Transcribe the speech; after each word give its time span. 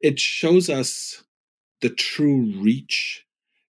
it 0.00 0.18
shows 0.18 0.68
us 0.68 1.24
the 1.80 1.90
true 1.90 2.52
reach. 2.56 3.24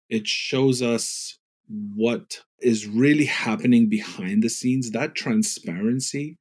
It 0.08 0.26
shows 0.26 0.82
us 0.82 1.38
what 1.68 2.42
is 2.60 2.86
really 2.86 3.26
happening 3.26 3.88
behind 3.88 4.42
the 4.42 4.48
scenes. 4.48 4.90
That 4.90 5.14
transparency 5.14 6.38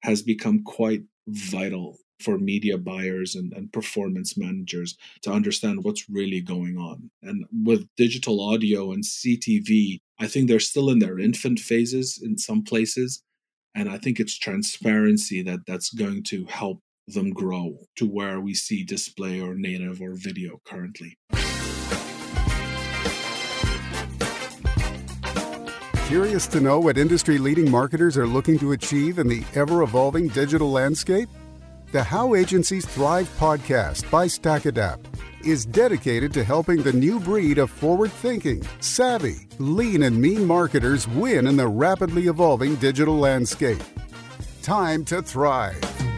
has 0.00 0.22
become 0.22 0.62
quite 0.64 1.02
vital 1.28 1.98
for 2.20 2.38
media 2.38 2.78
buyers 2.78 3.34
and, 3.34 3.52
and 3.52 3.72
performance 3.72 4.36
managers 4.38 4.96
to 5.22 5.32
understand 5.32 5.82
what's 5.82 6.08
really 6.08 6.40
going 6.40 6.76
on. 6.76 7.10
And 7.22 7.44
with 7.64 7.88
digital 7.96 8.40
audio 8.40 8.92
and 8.92 9.02
CTV, 9.02 10.00
I 10.20 10.26
think 10.26 10.48
they're 10.48 10.60
still 10.60 10.88
in 10.88 11.00
their 11.00 11.18
infant 11.18 11.58
phases 11.58 12.20
in 12.22 12.38
some 12.38 12.62
places. 12.62 13.22
And 13.74 13.88
I 13.88 13.98
think 13.98 14.20
it's 14.20 14.38
transparency 14.38 15.42
that 15.42 15.60
that's 15.66 15.90
going 15.90 16.22
to 16.24 16.44
help 16.46 16.80
them 17.08 17.30
grow 17.30 17.78
to 17.96 18.06
where 18.06 18.40
we 18.40 18.54
see 18.54 18.84
display 18.84 19.40
or 19.40 19.54
native 19.54 20.00
or 20.00 20.14
video 20.14 20.60
currently. 20.64 21.18
Curious 26.06 26.46
to 26.48 26.60
know 26.60 26.78
what 26.78 26.98
industry 26.98 27.38
leading 27.38 27.70
marketers 27.70 28.18
are 28.18 28.26
looking 28.26 28.58
to 28.58 28.72
achieve 28.72 29.18
in 29.18 29.28
the 29.28 29.42
ever 29.54 29.82
evolving 29.82 30.28
digital 30.28 30.70
landscape? 30.70 31.28
The 31.90 32.02
How 32.02 32.34
Agencies 32.34 32.86
Thrive 32.86 33.28
podcast 33.38 34.10
by 34.10 34.26
StackAdapt 34.26 35.06
is 35.44 35.64
dedicated 35.64 36.32
to 36.34 36.44
helping 36.44 36.82
the 36.82 36.92
new 36.92 37.18
breed 37.18 37.58
of 37.58 37.70
forward 37.70 38.12
thinking, 38.12 38.62
savvy, 38.80 39.46
lean, 39.58 40.02
and 40.02 40.20
mean 40.20 40.46
marketers 40.46 41.08
win 41.08 41.46
in 41.46 41.56
the 41.56 41.66
rapidly 41.66 42.28
evolving 42.28 42.76
digital 42.76 43.16
landscape. 43.16 43.82
Time 44.62 45.04
to 45.06 45.22
thrive. 45.22 46.11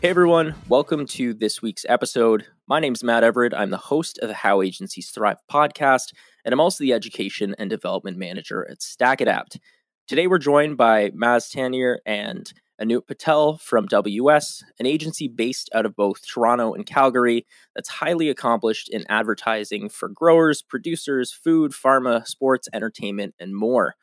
Hey 0.00 0.10
everyone, 0.10 0.54
welcome 0.68 1.06
to 1.06 1.34
this 1.34 1.60
week's 1.60 1.84
episode. 1.88 2.46
My 2.68 2.78
name 2.78 2.92
is 2.92 3.02
Matt 3.02 3.24
Everett. 3.24 3.52
I'm 3.52 3.70
the 3.70 3.76
host 3.76 4.16
of 4.20 4.28
the 4.28 4.34
How 4.34 4.62
Agencies 4.62 5.10
Thrive 5.10 5.38
podcast, 5.50 6.12
and 6.44 6.52
I'm 6.52 6.60
also 6.60 6.84
the 6.84 6.92
education 6.92 7.56
and 7.58 7.68
development 7.68 8.16
manager 8.16 8.64
at 8.70 8.78
StackAdapt. 8.78 9.58
Today 10.06 10.28
we're 10.28 10.38
joined 10.38 10.76
by 10.76 11.10
Maz 11.10 11.52
Tanier 11.52 11.96
and 12.06 12.52
Anup 12.80 13.08
Patel 13.08 13.56
from 13.56 13.86
WS, 13.86 14.62
an 14.78 14.86
agency 14.86 15.26
based 15.26 15.68
out 15.74 15.84
of 15.84 15.96
both 15.96 16.24
Toronto 16.24 16.74
and 16.74 16.86
Calgary 16.86 17.44
that's 17.74 17.88
highly 17.88 18.28
accomplished 18.28 18.88
in 18.88 19.04
advertising 19.08 19.88
for 19.88 20.08
growers, 20.08 20.62
producers, 20.62 21.32
food, 21.32 21.72
pharma, 21.72 22.24
sports, 22.24 22.68
entertainment, 22.72 23.34
and 23.40 23.56
more. 23.56 23.96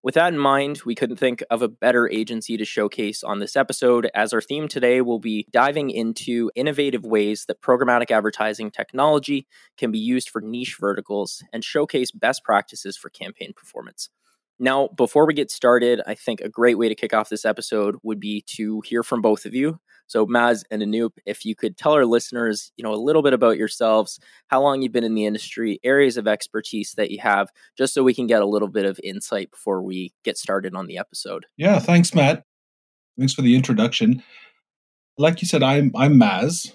With 0.00 0.14
that 0.14 0.32
in 0.32 0.38
mind, 0.38 0.82
we 0.86 0.94
couldn't 0.94 1.16
think 1.16 1.42
of 1.50 1.60
a 1.60 1.68
better 1.68 2.08
agency 2.08 2.56
to 2.56 2.64
showcase 2.64 3.24
on 3.24 3.40
this 3.40 3.56
episode, 3.56 4.08
as 4.14 4.32
our 4.32 4.40
theme 4.40 4.68
today 4.68 5.00
will 5.00 5.18
be 5.18 5.46
diving 5.50 5.90
into 5.90 6.52
innovative 6.54 7.04
ways 7.04 7.46
that 7.48 7.60
programmatic 7.60 8.12
advertising 8.12 8.70
technology 8.70 9.48
can 9.76 9.90
be 9.90 9.98
used 9.98 10.30
for 10.30 10.40
niche 10.40 10.76
verticals 10.80 11.42
and 11.52 11.64
showcase 11.64 12.12
best 12.12 12.44
practices 12.44 12.96
for 12.96 13.10
campaign 13.10 13.52
performance. 13.56 14.08
Now, 14.60 14.88
before 14.88 15.26
we 15.26 15.34
get 15.34 15.50
started, 15.50 16.00
I 16.06 16.14
think 16.14 16.40
a 16.40 16.48
great 16.48 16.78
way 16.78 16.88
to 16.88 16.94
kick 16.94 17.14
off 17.14 17.28
this 17.28 17.44
episode 17.44 17.96
would 18.02 18.18
be 18.18 18.42
to 18.56 18.80
hear 18.84 19.02
from 19.02 19.22
both 19.22 19.46
of 19.46 19.54
you. 19.54 19.78
So, 20.08 20.26
Maz 20.26 20.64
and 20.70 20.82
Anoop, 20.82 21.12
if 21.26 21.44
you 21.44 21.54
could 21.54 21.76
tell 21.76 21.92
our 21.92 22.06
listeners, 22.06 22.72
you 22.76 22.82
know, 22.82 22.92
a 22.92 22.96
little 22.96 23.22
bit 23.22 23.34
about 23.34 23.58
yourselves, 23.58 24.18
how 24.48 24.62
long 24.62 24.82
you've 24.82 24.92
been 24.92 25.04
in 25.04 25.14
the 25.14 25.26
industry, 25.26 25.78
areas 25.84 26.16
of 26.16 26.26
expertise 26.26 26.94
that 26.96 27.10
you 27.10 27.20
have, 27.20 27.50
just 27.76 27.94
so 27.94 28.02
we 28.02 28.14
can 28.14 28.26
get 28.26 28.42
a 28.42 28.46
little 28.46 28.68
bit 28.68 28.86
of 28.86 28.98
insight 29.04 29.50
before 29.50 29.82
we 29.82 30.12
get 30.24 30.38
started 30.38 30.74
on 30.74 30.86
the 30.86 30.98
episode. 30.98 31.46
Yeah, 31.56 31.78
thanks, 31.78 32.14
Matt. 32.14 32.44
Thanks 33.18 33.34
for 33.34 33.42
the 33.42 33.54
introduction. 33.54 34.22
Like 35.18 35.42
you 35.42 35.48
said, 35.48 35.62
I'm 35.62 35.92
I'm 35.94 36.14
Maz. 36.14 36.74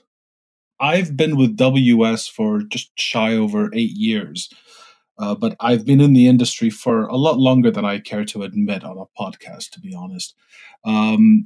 I've 0.80 1.18
been 1.18 1.38
with 1.38 1.56
WS 1.58 2.28
for 2.28 2.62
just 2.62 2.92
shy 3.00 3.36
over 3.36 3.72
eight 3.74 3.92
years. 3.92 4.50
Uh, 5.18 5.36
but 5.36 5.56
I've 5.60 5.86
been 5.86 6.02
in 6.02 6.14
the 6.14 6.28
industry 6.28 6.70
for 6.70 7.04
a 7.06 7.16
lot 7.16 7.38
longer 7.38 7.70
than 7.70 7.86
I 7.86 8.00
care 8.00 8.26
to 8.26 8.44
admit 8.44 8.84
on 8.84 8.98
a 8.98 9.22
podcast, 9.22 9.70
to 9.72 9.80
be 9.80 9.94
honest. 9.94 10.34
Um, 10.84 11.46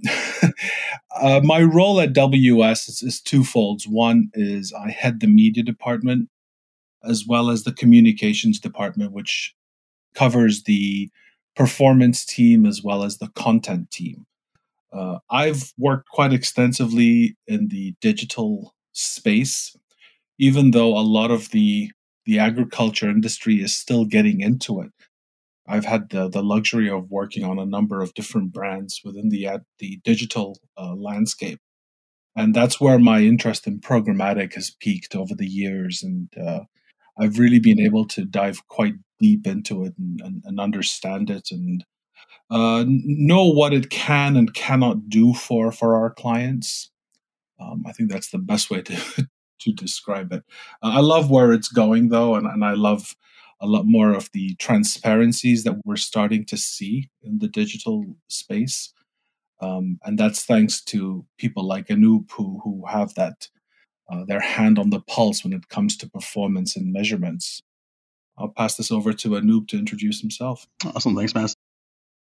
uh, 1.21 1.41
my 1.43 1.61
role 1.61 1.99
at 1.99 2.13
WS 2.13 2.87
is, 2.87 3.03
is 3.03 3.21
twofold. 3.21 3.83
One 3.83 4.29
is 4.33 4.73
I 4.73 4.91
head 4.91 5.19
the 5.19 5.27
media 5.27 5.63
department 5.63 6.29
as 7.03 7.25
well 7.27 7.49
as 7.49 7.63
the 7.63 7.73
communications 7.73 8.59
department, 8.59 9.11
which 9.11 9.53
covers 10.15 10.63
the 10.63 11.09
performance 11.55 12.25
team 12.25 12.65
as 12.65 12.83
well 12.83 13.03
as 13.03 13.17
the 13.17 13.29
content 13.29 13.91
team. 13.91 14.25
Uh, 14.93 15.19
I've 15.29 15.73
worked 15.77 16.09
quite 16.09 16.33
extensively 16.33 17.35
in 17.47 17.67
the 17.67 17.95
digital 18.01 18.75
space, 18.93 19.75
even 20.39 20.71
though 20.71 20.97
a 20.97 21.01
lot 21.01 21.31
of 21.31 21.49
the 21.49 21.91
the 22.27 22.37
agriculture 22.37 23.09
industry 23.09 23.55
is 23.55 23.75
still 23.75 24.03
getting 24.03 24.41
into 24.41 24.81
it. 24.81 24.91
I've 25.65 25.85
had 25.85 26.09
the, 26.09 26.29
the 26.29 26.43
luxury 26.43 26.89
of 26.89 27.09
working 27.09 27.43
on 27.43 27.57
a 27.57 27.65
number 27.65 28.01
of 28.01 28.13
different 28.13 28.51
brands 28.53 29.01
within 29.03 29.29
the 29.29 29.47
the 29.79 29.99
digital 30.03 30.59
uh, 30.77 30.93
landscape, 30.93 31.59
and 32.35 32.53
that's 32.53 32.79
where 32.79 32.99
my 32.99 33.21
interest 33.21 33.65
in 33.65 33.79
programmatic 33.79 34.53
has 34.55 34.75
peaked 34.79 35.15
over 35.15 35.33
the 35.33 35.47
years, 35.47 36.03
and 36.03 36.29
uh, 36.37 36.61
I've 37.17 37.39
really 37.39 37.59
been 37.59 37.79
able 37.79 38.05
to 38.09 38.25
dive 38.25 38.67
quite 38.67 38.95
deep 39.19 39.47
into 39.47 39.85
it 39.85 39.93
and, 39.97 40.21
and, 40.21 40.43
and 40.45 40.59
understand 40.59 41.29
it 41.29 41.47
and 41.49 41.83
uh, 42.51 42.83
know 42.87 43.47
what 43.47 43.73
it 43.73 43.89
can 43.89 44.35
and 44.35 44.53
cannot 44.53 45.09
do 45.09 45.33
for 45.33 45.71
for 45.71 45.95
our 45.95 46.13
clients. 46.13 46.91
Um, 47.59 47.83
I 47.87 47.93
think 47.93 48.11
that's 48.11 48.29
the 48.29 48.37
best 48.37 48.69
way 48.69 48.81
to 48.83 49.27
to 49.59 49.71
describe 49.71 50.31
it. 50.31 50.43
Uh, 50.81 50.93
I 50.95 50.99
love 50.99 51.29
where 51.29 51.51
it's 51.51 51.69
going 51.69 52.09
though, 52.09 52.35
and, 52.35 52.47
and 52.47 52.63
I 52.63 52.73
love 52.73 53.15
a 53.59 53.67
lot 53.67 53.85
more 53.85 54.13
of 54.13 54.29
the 54.33 54.55
transparencies 54.55 55.63
that 55.63 55.75
we're 55.83 55.95
starting 55.95 56.45
to 56.45 56.57
see 56.57 57.09
in 57.23 57.39
the 57.39 57.47
digital 57.47 58.05
space. 58.27 58.93
Um, 59.59 59.99
and 60.03 60.19
that's 60.19 60.43
thanks 60.43 60.81
to 60.85 61.25
people 61.37 61.67
like 61.67 61.87
Anoop 61.87 62.29
who, 62.31 62.61
who 62.63 62.85
have 62.87 63.15
that 63.15 63.47
uh, 64.09 64.23
their 64.25 64.39
hand 64.39 64.79
on 64.79 64.89
the 64.89 65.01
pulse 65.01 65.43
when 65.43 65.53
it 65.53 65.67
comes 65.69 65.97
to 65.97 66.09
performance 66.09 66.75
and 66.77 66.93
measurements. 66.93 67.61
I'll 68.37 68.49
pass 68.49 68.75
this 68.75 68.91
over 68.91 69.11
to 69.13 69.29
Anoop 69.29 69.67
to 69.69 69.79
introduce 69.79 70.21
himself. 70.21 70.67
Awesome. 70.85 71.15
Thanks, 71.15 71.33
Matt. 71.33 71.53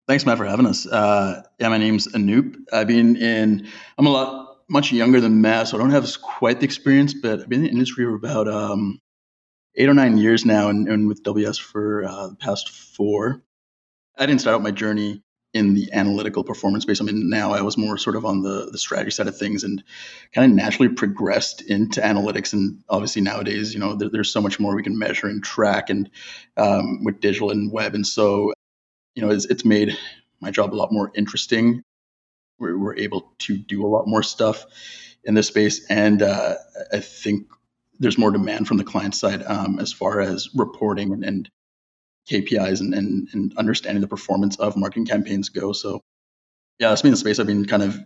Thanks, 0.07 0.25
Matt, 0.25 0.37
for 0.37 0.45
having 0.45 0.65
us. 0.65 0.85
Uh, 0.85 1.41
yeah, 1.59 1.69
my 1.69 1.77
name's 1.77 2.07
Anoop. 2.09 2.55
I've 2.73 2.87
been 2.87 3.15
in, 3.15 3.67
I'm 3.97 4.05
a 4.05 4.09
lot 4.09 4.50
much 4.71 4.93
younger 4.93 5.19
than 5.19 5.41
Matt, 5.41 5.67
so 5.67 5.77
I 5.77 5.81
don't 5.81 5.91
have 5.91 6.09
quite 6.21 6.61
the 6.61 6.65
experience, 6.65 7.13
but 7.13 7.41
I've 7.41 7.49
been 7.49 7.59
in 7.59 7.65
the 7.65 7.71
industry 7.71 8.05
for 8.05 8.15
about 8.15 8.47
um, 8.47 8.99
eight 9.75 9.89
or 9.89 9.93
nine 9.93 10.17
years 10.17 10.45
now, 10.45 10.69
and, 10.69 10.87
and 10.87 11.09
with 11.09 11.23
WS 11.23 11.57
for 11.57 12.05
uh, 12.05 12.27
the 12.29 12.35
past 12.37 12.69
four. 12.69 13.43
I 14.17 14.25
didn't 14.25 14.39
start 14.39 14.55
out 14.55 14.63
my 14.63 14.71
journey 14.71 15.23
in 15.53 15.73
the 15.73 15.91
analytical 15.91 16.45
performance 16.45 16.83
space. 16.83 17.01
I 17.01 17.03
mean, 17.03 17.29
now 17.29 17.51
I 17.51 17.61
was 17.61 17.77
more 17.77 17.97
sort 17.97 18.15
of 18.15 18.23
on 18.25 18.41
the, 18.43 18.69
the 18.71 18.77
strategy 18.77 19.11
side 19.11 19.27
of 19.27 19.37
things 19.37 19.65
and 19.65 19.83
kind 20.33 20.49
of 20.49 20.55
naturally 20.55 20.87
progressed 20.87 21.61
into 21.61 21.99
analytics. 21.99 22.53
And 22.53 22.81
obviously 22.87 23.21
nowadays, 23.21 23.73
you 23.73 23.81
know, 23.81 23.95
there, 23.95 24.09
there's 24.09 24.31
so 24.31 24.39
much 24.39 24.57
more 24.57 24.73
we 24.73 24.83
can 24.83 24.97
measure 24.97 25.27
and 25.27 25.43
track 25.43 25.89
and 25.89 26.09
um, 26.55 27.03
with 27.03 27.19
digital 27.19 27.51
and 27.51 27.69
web. 27.69 27.95
And 27.95 28.07
so, 28.07 28.53
you 29.15 29.21
know, 29.21 29.29
it's, 29.29 29.43
it's 29.45 29.65
made 29.65 29.97
my 30.39 30.51
job 30.51 30.73
a 30.73 30.75
lot 30.75 30.93
more 30.93 31.11
interesting 31.15 31.83
we're, 32.61 32.77
we're 32.77 32.95
able 32.95 33.33
to 33.39 33.57
do 33.57 33.85
a 33.85 33.89
lot 33.89 34.07
more 34.07 34.23
stuff 34.23 34.65
in 35.23 35.33
this 35.33 35.47
space, 35.47 35.85
and 35.89 36.21
uh, 36.21 36.55
I 36.93 36.99
think 36.99 37.47
there's 37.99 38.17
more 38.17 38.31
demand 38.31 38.67
from 38.67 38.77
the 38.77 38.83
client 38.83 39.13
side 39.13 39.43
um, 39.43 39.79
as 39.79 39.93
far 39.93 40.21
as 40.21 40.49
reporting 40.55 41.13
and, 41.13 41.23
and 41.23 41.49
KPIs 42.29 42.79
and, 42.79 42.93
and, 42.93 43.27
and, 43.33 43.53
understanding 43.57 44.01
the 44.01 44.07
performance 44.07 44.55
of 44.57 44.75
marketing 44.75 45.05
campaigns 45.05 45.49
go. 45.49 45.71
So, 45.71 46.01
yeah, 46.79 46.89
that's 46.89 47.01
been 47.01 47.11
the 47.11 47.17
space 47.17 47.39
I've 47.39 47.47
been 47.47 47.65
kind 47.65 47.83
of 47.83 47.99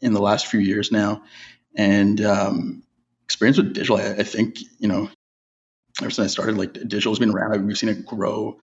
in 0.00 0.12
the 0.12 0.20
last 0.20 0.46
few 0.46 0.60
years 0.60 0.92
now, 0.92 1.22
and 1.74 2.20
um, 2.20 2.82
experience 3.24 3.58
with 3.58 3.72
digital. 3.72 3.96
I, 3.96 4.10
I, 4.10 4.22
think 4.22 4.58
you 4.78 4.88
know, 4.88 5.10
ever 6.00 6.10
since 6.10 6.26
I 6.26 6.32
started, 6.32 6.58
like 6.58 6.72
digital 6.74 7.12
has 7.12 7.18
been 7.18 7.30
around. 7.30 7.66
We've 7.66 7.78
seen 7.78 7.90
it 7.90 8.04
grow, 8.04 8.58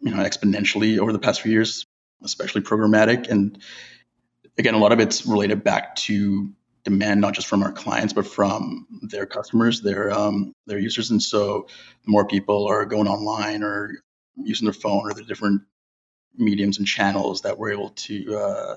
you 0.00 0.10
know, 0.10 0.22
exponentially 0.22 0.98
over 0.98 1.12
the 1.12 1.18
past 1.18 1.42
few 1.42 1.52
years, 1.52 1.84
especially 2.22 2.62
programmatic, 2.62 3.28
and 3.28 3.58
again, 4.58 4.74
a 4.74 4.78
lot 4.78 4.92
of 4.92 5.00
it's 5.00 5.24
related 5.24 5.64
back 5.64 5.94
to 5.94 6.52
demand, 6.84 7.20
not 7.20 7.34
just 7.34 7.46
from 7.46 7.62
our 7.62 7.72
clients, 7.72 8.12
but 8.12 8.26
from 8.26 8.86
their 9.02 9.26
customers, 9.26 9.80
their 9.80 10.10
um, 10.12 10.52
their 10.66 10.78
users. 10.78 11.10
And 11.10 11.22
so, 11.22 11.68
the 12.04 12.10
more 12.10 12.26
people 12.26 12.66
are 12.66 12.84
going 12.84 13.08
online 13.08 13.62
or 13.62 13.92
using 14.36 14.66
their 14.66 14.72
phone 14.72 15.02
or 15.04 15.14
the 15.14 15.24
different 15.24 15.62
mediums 16.36 16.78
and 16.78 16.86
channels 16.86 17.42
that 17.42 17.58
we're 17.58 17.72
able 17.72 17.90
to 17.90 18.36
uh, 18.36 18.76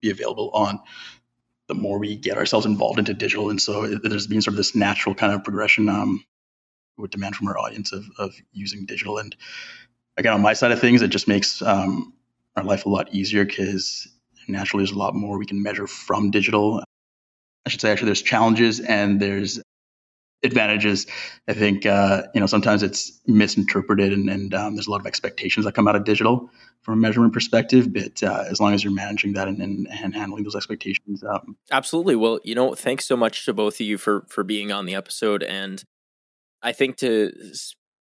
be 0.00 0.10
available 0.10 0.50
on, 0.50 0.80
the 1.68 1.74
more 1.74 1.98
we 1.98 2.16
get 2.16 2.36
ourselves 2.36 2.66
involved 2.66 2.98
into 2.98 3.14
digital. 3.14 3.50
And 3.50 3.60
so, 3.60 3.84
it, 3.84 4.02
there's 4.02 4.26
been 4.26 4.42
sort 4.42 4.54
of 4.54 4.58
this 4.58 4.74
natural 4.74 5.14
kind 5.14 5.32
of 5.32 5.44
progression 5.44 5.88
um, 5.88 6.24
with 6.96 7.10
demand 7.10 7.36
from 7.36 7.48
our 7.48 7.58
audience 7.58 7.92
of, 7.92 8.04
of 8.18 8.34
using 8.52 8.86
digital. 8.86 9.18
And 9.18 9.34
again, 10.16 10.32
on 10.32 10.42
my 10.42 10.52
side 10.52 10.72
of 10.72 10.80
things, 10.80 11.02
it 11.02 11.08
just 11.08 11.28
makes 11.28 11.62
um, 11.62 12.14
our 12.56 12.64
life 12.64 12.86
a 12.86 12.88
lot 12.88 13.12
easier 13.14 13.44
because 13.44 14.08
naturally 14.48 14.82
there's 14.82 14.94
a 14.94 14.98
lot 14.98 15.14
more 15.14 15.38
we 15.38 15.46
can 15.46 15.62
measure 15.62 15.86
from 15.86 16.30
digital. 16.30 16.82
I 17.64 17.70
should 17.70 17.80
say 17.80 17.92
actually 17.92 18.06
there's 18.06 18.22
challenges 18.22 18.80
and 18.80 19.20
there's 19.20 19.60
advantages. 20.42 21.06
I 21.48 21.54
think 21.54 21.86
uh, 21.86 22.22
you 22.34 22.40
know 22.40 22.46
sometimes 22.46 22.82
it's 22.82 23.20
misinterpreted 23.26 24.12
and, 24.12 24.28
and 24.28 24.54
um, 24.54 24.74
there's 24.74 24.86
a 24.86 24.90
lot 24.90 25.00
of 25.00 25.06
expectations 25.06 25.64
that 25.64 25.74
come 25.74 25.88
out 25.88 25.96
of 25.96 26.04
digital 26.04 26.50
from 26.82 26.94
a 26.94 26.96
measurement 26.96 27.32
perspective. 27.32 27.92
But 27.92 28.22
uh, 28.22 28.44
as 28.50 28.60
long 28.60 28.74
as 28.74 28.82
you're 28.82 28.92
managing 28.92 29.34
that 29.34 29.48
and, 29.48 29.60
and, 29.60 29.88
and 29.88 30.14
handling 30.14 30.44
those 30.44 30.56
expectations, 30.56 31.22
um, 31.22 31.56
absolutely. 31.70 32.16
Well, 32.16 32.40
you 32.44 32.54
know, 32.54 32.74
thanks 32.74 33.06
so 33.06 33.16
much 33.16 33.44
to 33.46 33.54
both 33.54 33.74
of 33.74 33.86
you 33.86 33.98
for 33.98 34.26
for 34.28 34.44
being 34.44 34.72
on 34.72 34.86
the 34.86 34.94
episode, 34.94 35.42
and 35.42 35.82
I 36.62 36.72
think 36.72 36.96
to 36.98 37.32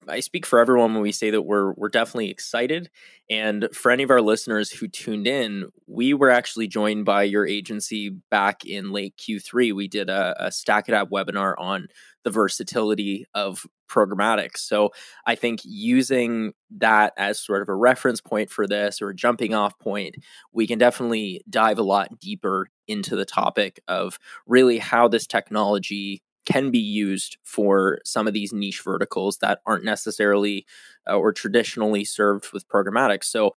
I 0.07 0.19
speak 0.19 0.45
for 0.45 0.59
everyone 0.59 0.93
when 0.93 1.03
we 1.03 1.11
say 1.11 1.29
that 1.29 1.43
we're 1.43 1.73
we're 1.73 1.89
definitely 1.89 2.31
excited. 2.31 2.89
And 3.29 3.69
for 3.73 3.91
any 3.91 4.03
of 4.03 4.09
our 4.09 4.21
listeners 4.21 4.71
who 4.71 4.87
tuned 4.87 5.27
in, 5.27 5.69
we 5.87 6.13
were 6.13 6.31
actually 6.31 6.67
joined 6.67 7.05
by 7.05 7.23
your 7.23 7.45
agency 7.45 8.09
back 8.09 8.65
in 8.65 8.91
late 8.91 9.15
Q3. 9.17 9.73
We 9.73 9.87
did 9.87 10.09
a, 10.09 10.35
a 10.39 10.47
StackAdapt 10.47 11.09
webinar 11.11 11.53
on 11.57 11.87
the 12.23 12.31
versatility 12.31 13.25
of 13.33 13.65
programmatic. 13.89 14.57
So 14.57 14.89
I 15.25 15.35
think 15.35 15.61
using 15.63 16.53
that 16.77 17.13
as 17.17 17.39
sort 17.39 17.61
of 17.61 17.69
a 17.69 17.75
reference 17.75 18.21
point 18.21 18.49
for 18.49 18.65
this 18.65 19.01
or 19.01 19.09
a 19.09 19.15
jumping 19.15 19.53
off 19.53 19.77
point, 19.79 20.15
we 20.51 20.65
can 20.65 20.79
definitely 20.79 21.41
dive 21.49 21.77
a 21.77 21.83
lot 21.83 22.19
deeper 22.19 22.67
into 22.87 23.15
the 23.15 23.25
topic 23.25 23.81
of 23.87 24.17
really 24.47 24.77
how 24.79 25.07
this 25.07 25.27
technology 25.27 26.21
can 26.45 26.71
be 26.71 26.79
used 26.79 27.37
for 27.43 27.99
some 28.05 28.27
of 28.27 28.33
these 28.33 28.53
niche 28.53 28.81
verticals 28.83 29.37
that 29.39 29.59
aren't 29.65 29.83
necessarily 29.85 30.65
uh, 31.09 31.15
or 31.17 31.31
traditionally 31.33 32.03
served 32.05 32.51
with 32.53 32.67
programmatic. 32.67 33.23
So, 33.23 33.55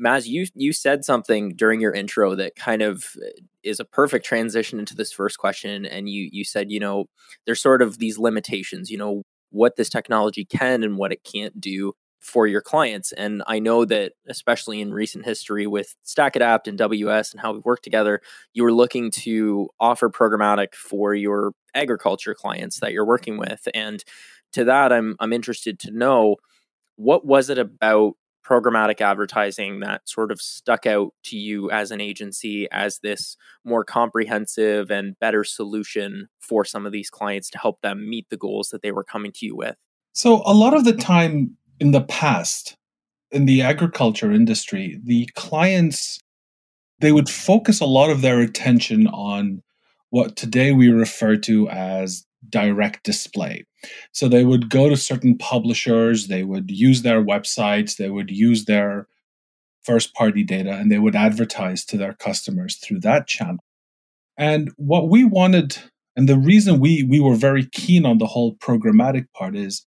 Maz, 0.00 0.26
you 0.26 0.46
you 0.54 0.72
said 0.72 1.04
something 1.04 1.54
during 1.56 1.80
your 1.80 1.92
intro 1.92 2.34
that 2.34 2.56
kind 2.56 2.82
of 2.82 3.06
uh, 3.22 3.28
is 3.62 3.80
a 3.80 3.84
perfect 3.84 4.24
transition 4.24 4.78
into 4.78 4.94
this 4.96 5.12
first 5.12 5.38
question, 5.38 5.84
and 5.86 6.08
you 6.08 6.28
you 6.32 6.44
said 6.44 6.70
you 6.72 6.80
know 6.80 7.06
there's 7.46 7.60
sort 7.60 7.82
of 7.82 7.98
these 7.98 8.18
limitations, 8.18 8.90
you 8.90 8.98
know 8.98 9.22
what 9.50 9.76
this 9.76 9.90
technology 9.90 10.44
can 10.44 10.82
and 10.84 10.96
what 10.96 11.12
it 11.12 11.22
can't 11.24 11.60
do 11.60 11.92
for 12.20 12.46
your 12.46 12.60
clients. 12.60 13.12
And 13.12 13.42
I 13.46 13.58
know 13.58 13.84
that, 13.86 14.12
especially 14.28 14.80
in 14.80 14.92
recent 14.92 15.24
history 15.24 15.66
with 15.66 15.96
StackAdapt 16.04 16.68
and 16.68 16.78
WS 16.78 17.32
and 17.32 17.40
how 17.40 17.52
we've 17.52 17.64
worked 17.64 17.82
together, 17.82 18.20
you 18.52 18.62
were 18.62 18.72
looking 18.72 19.10
to 19.10 19.70
offer 19.80 20.10
programmatic 20.10 20.74
for 20.74 21.14
your 21.14 21.52
agriculture 21.74 22.34
clients 22.34 22.80
that 22.80 22.92
you're 22.92 23.06
working 23.06 23.38
with. 23.38 23.66
And 23.74 24.04
to 24.52 24.64
that, 24.64 24.92
I'm 24.92 25.16
I'm 25.18 25.32
interested 25.32 25.78
to 25.80 25.90
know 25.90 26.36
what 26.96 27.24
was 27.24 27.48
it 27.48 27.58
about 27.58 28.14
programmatic 28.44 29.00
advertising 29.00 29.80
that 29.80 30.08
sort 30.08 30.32
of 30.32 30.40
stuck 30.40 30.84
out 30.84 31.14
to 31.22 31.38
you 31.38 31.70
as 31.70 31.90
an 31.90 32.00
agency 32.00 32.68
as 32.72 32.98
this 32.98 33.36
more 33.64 33.84
comprehensive 33.84 34.90
and 34.90 35.18
better 35.20 35.44
solution 35.44 36.28
for 36.38 36.64
some 36.64 36.84
of 36.84 36.92
these 36.92 37.10
clients 37.10 37.48
to 37.50 37.58
help 37.58 37.80
them 37.80 38.08
meet 38.08 38.28
the 38.28 38.36
goals 38.36 38.70
that 38.70 38.82
they 38.82 38.92
were 38.92 39.04
coming 39.04 39.30
to 39.32 39.46
you 39.46 39.54
with? 39.54 39.76
So, 40.12 40.42
a 40.44 40.54
lot 40.54 40.74
of 40.74 40.84
the 40.84 40.92
time 40.92 41.56
in 41.80 41.90
the 41.90 42.02
past 42.02 42.76
in 43.32 43.46
the 43.46 43.62
agriculture 43.62 44.30
industry 44.30 45.00
the 45.04 45.28
clients 45.34 46.20
they 47.00 47.12
would 47.12 47.28
focus 47.28 47.80
a 47.80 47.86
lot 47.86 48.10
of 48.10 48.20
their 48.20 48.40
attention 48.40 49.06
on 49.08 49.62
what 50.10 50.36
today 50.36 50.72
we 50.72 50.88
refer 50.90 51.36
to 51.36 51.68
as 51.68 52.26
direct 52.48 53.04
display. 53.04 53.64
So 54.12 54.28
they 54.28 54.44
would 54.44 54.70
go 54.70 54.88
to 54.88 54.96
certain 54.96 55.36
publishers 55.38 56.28
they 56.28 56.44
would 56.44 56.70
use 56.70 57.02
their 57.02 57.24
websites 57.24 57.96
they 57.96 58.10
would 58.10 58.30
use 58.30 58.66
their 58.66 59.06
first 59.82 60.14
party 60.14 60.44
data 60.44 60.72
and 60.72 60.92
they 60.92 60.98
would 60.98 61.16
advertise 61.16 61.84
to 61.86 61.96
their 61.96 62.12
customers 62.12 62.76
through 62.76 63.00
that 63.00 63.26
channel. 63.26 63.64
And 64.36 64.70
what 64.76 65.08
we 65.08 65.24
wanted 65.24 65.78
and 66.16 66.28
the 66.28 66.38
reason 66.38 66.80
we 66.80 67.02
we 67.02 67.20
were 67.20 67.36
very 67.36 67.66
keen 67.66 68.04
on 68.04 68.18
the 68.18 68.26
whole 68.26 68.56
programmatic 68.56 69.26
part 69.34 69.56
is 69.56 69.86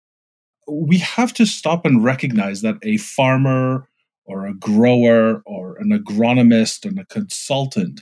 we 0.67 0.97
have 0.99 1.33
to 1.33 1.45
stop 1.45 1.85
and 1.85 2.03
recognize 2.03 2.61
that 2.61 2.75
a 2.83 2.97
farmer 2.97 3.87
or 4.25 4.45
a 4.45 4.53
grower 4.53 5.41
or 5.45 5.77
an 5.77 5.89
agronomist 5.91 6.85
and 6.85 6.99
a 6.99 7.05
consultant 7.05 8.01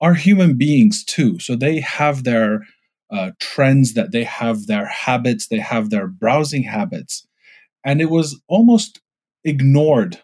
are 0.00 0.14
human 0.14 0.56
beings 0.56 1.04
too. 1.04 1.38
So 1.38 1.54
they 1.54 1.80
have 1.80 2.24
their 2.24 2.66
uh, 3.10 3.32
trends, 3.40 3.94
that 3.94 4.12
they 4.12 4.24
have 4.24 4.66
their 4.66 4.86
habits, 4.86 5.48
they 5.48 5.58
have 5.58 5.90
their 5.90 6.06
browsing 6.06 6.62
habits. 6.62 7.26
And 7.84 8.00
it 8.00 8.10
was 8.10 8.40
almost 8.48 9.00
ignored 9.44 10.20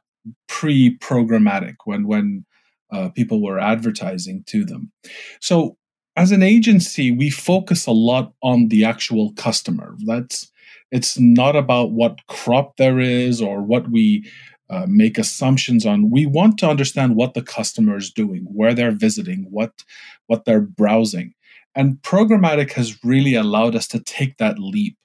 pre 0.49 0.97
programmatic 0.99 1.75
when, 1.85 2.07
when 2.07 2.45
uh, 2.93 3.11
people 3.11 3.43
were 3.43 3.59
advertising 3.59 4.45
to 4.47 4.65
them. 4.65 4.93
So 5.41 5.77
as 6.17 6.33
an 6.33 6.43
agency, 6.43 7.11
we 7.11 7.31
focus 7.31 7.87
a 7.87 7.93
lot 7.93 8.33
on 8.43 8.69
the 8.69 8.85
actual 8.85 9.33
customer. 9.35 9.97
That's 10.07 10.51
it's 10.91 11.19
not 11.19 11.57
about 11.57 11.93
what 11.93 12.27
crop 12.27 12.77
there 12.77 13.01
is 13.01 13.43
or 13.43 13.63
what 13.63 13.91
we 13.91 14.31
uh, 14.69 14.87
make 14.89 15.19
assumptions 15.19 15.87
on. 15.87 16.11
We 16.11 16.27
want 16.27 16.59
to 16.59 16.69
understand 16.69 17.17
what 17.17 17.35
the 17.35 17.43
customer 17.43 17.97
is 17.97 18.11
doing, 18.11 18.47
where 18.53 18.75
they're 18.75 18.91
visiting, 18.91 19.47
what 19.51 19.85
what 20.27 20.45
they're 20.45 20.61
browsing. 20.61 21.35
And 21.75 21.99
programmatic 22.03 22.73
has 22.73 23.05
really 23.05 23.35
allowed 23.35 23.77
us 23.77 23.87
to 23.89 24.01
take 24.01 24.39
that 24.39 24.59
leap 24.59 24.97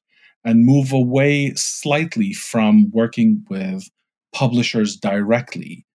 and 0.43 0.65
move 0.65 0.91
away 0.91 1.53
slightly 1.55 2.33
from 2.33 2.89
working 2.91 3.45
with 3.49 3.89
publishers 4.33 4.95
directly 4.95 5.85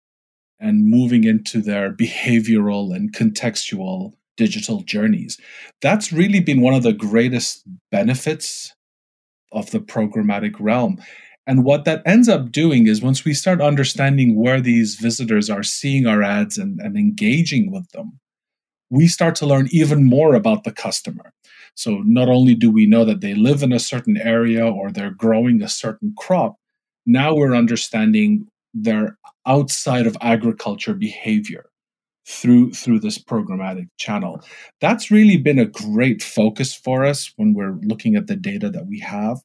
and 0.61 0.89
moving 0.89 1.25
into 1.25 1.61
their 1.61 1.93
behavioral 1.93 2.95
and 2.95 3.13
contextual 3.13 4.13
digital 4.37 4.83
journeys. 4.83 5.39
That's 5.81 6.13
really 6.13 6.41
been 6.41 6.61
one 6.61 6.75
of 6.75 6.83
the 6.83 6.93
greatest 6.93 7.65
benefits 7.91 8.76
of 9.53 9.71
the 9.71 9.81
programmatic 9.81 10.55
realm. 10.59 11.01
And 11.47 11.65
what 11.65 11.85
that 11.85 12.03
ends 12.05 12.29
up 12.29 12.51
doing 12.51 12.87
is 12.89 13.03
once 13.03 13.25
we 13.25 13.33
start 13.33 13.61
understanding 13.61 14.35
where 14.35 14.61
these 14.61 14.97
visitors 14.97 15.49
are 15.49 15.63
seeing 15.63 16.07
our 16.07 16.23
ads 16.23 16.59
and, 16.59 16.81
and 16.81 16.97
engaging 16.97 17.71
with 17.71 17.89
them, 17.91 18.19
we 18.91 19.07
start 19.07 19.35
to 19.37 19.47
learn 19.47 19.69
even 19.71 20.05
more 20.05 20.35
about 20.35 20.65
the 20.65 20.73
customer. 20.73 21.33
So 21.75 22.03
not 22.05 22.29
only 22.29 22.55
do 22.55 22.71
we 22.71 22.87
know 22.87 23.05
that 23.05 23.21
they 23.21 23.35
live 23.35 23.63
in 23.63 23.73
a 23.73 23.79
certain 23.79 24.17
area 24.17 24.67
or 24.67 24.91
they're 24.91 25.11
growing 25.11 25.63
a 25.63 25.69
certain 25.69 26.15
crop, 26.17 26.57
now 27.05 27.35
we're 27.35 27.55
understanding 27.55 28.49
their 28.75 29.17
outside 29.47 30.07
of 30.07 30.17
agriculture 30.21 30.95
behavior 30.95 31.67
through 32.27 32.73
through 32.73 33.01
this 33.01 33.19
programmatic 33.19 33.89
channel. 33.99 34.43
That's 34.81 35.11
really 35.11 35.37
been 35.37 35.59
a 35.59 35.67
great 35.67 36.23
focus 36.23 36.75
for 36.75 37.05
us 37.05 37.33
when 37.37 37.55
we're 37.55 37.79
looking 37.83 38.17
at 38.17 38.27
the 38.27 38.37
data 38.37 38.69
that 38.71 38.87
we 38.87 38.99
have. 39.01 39.39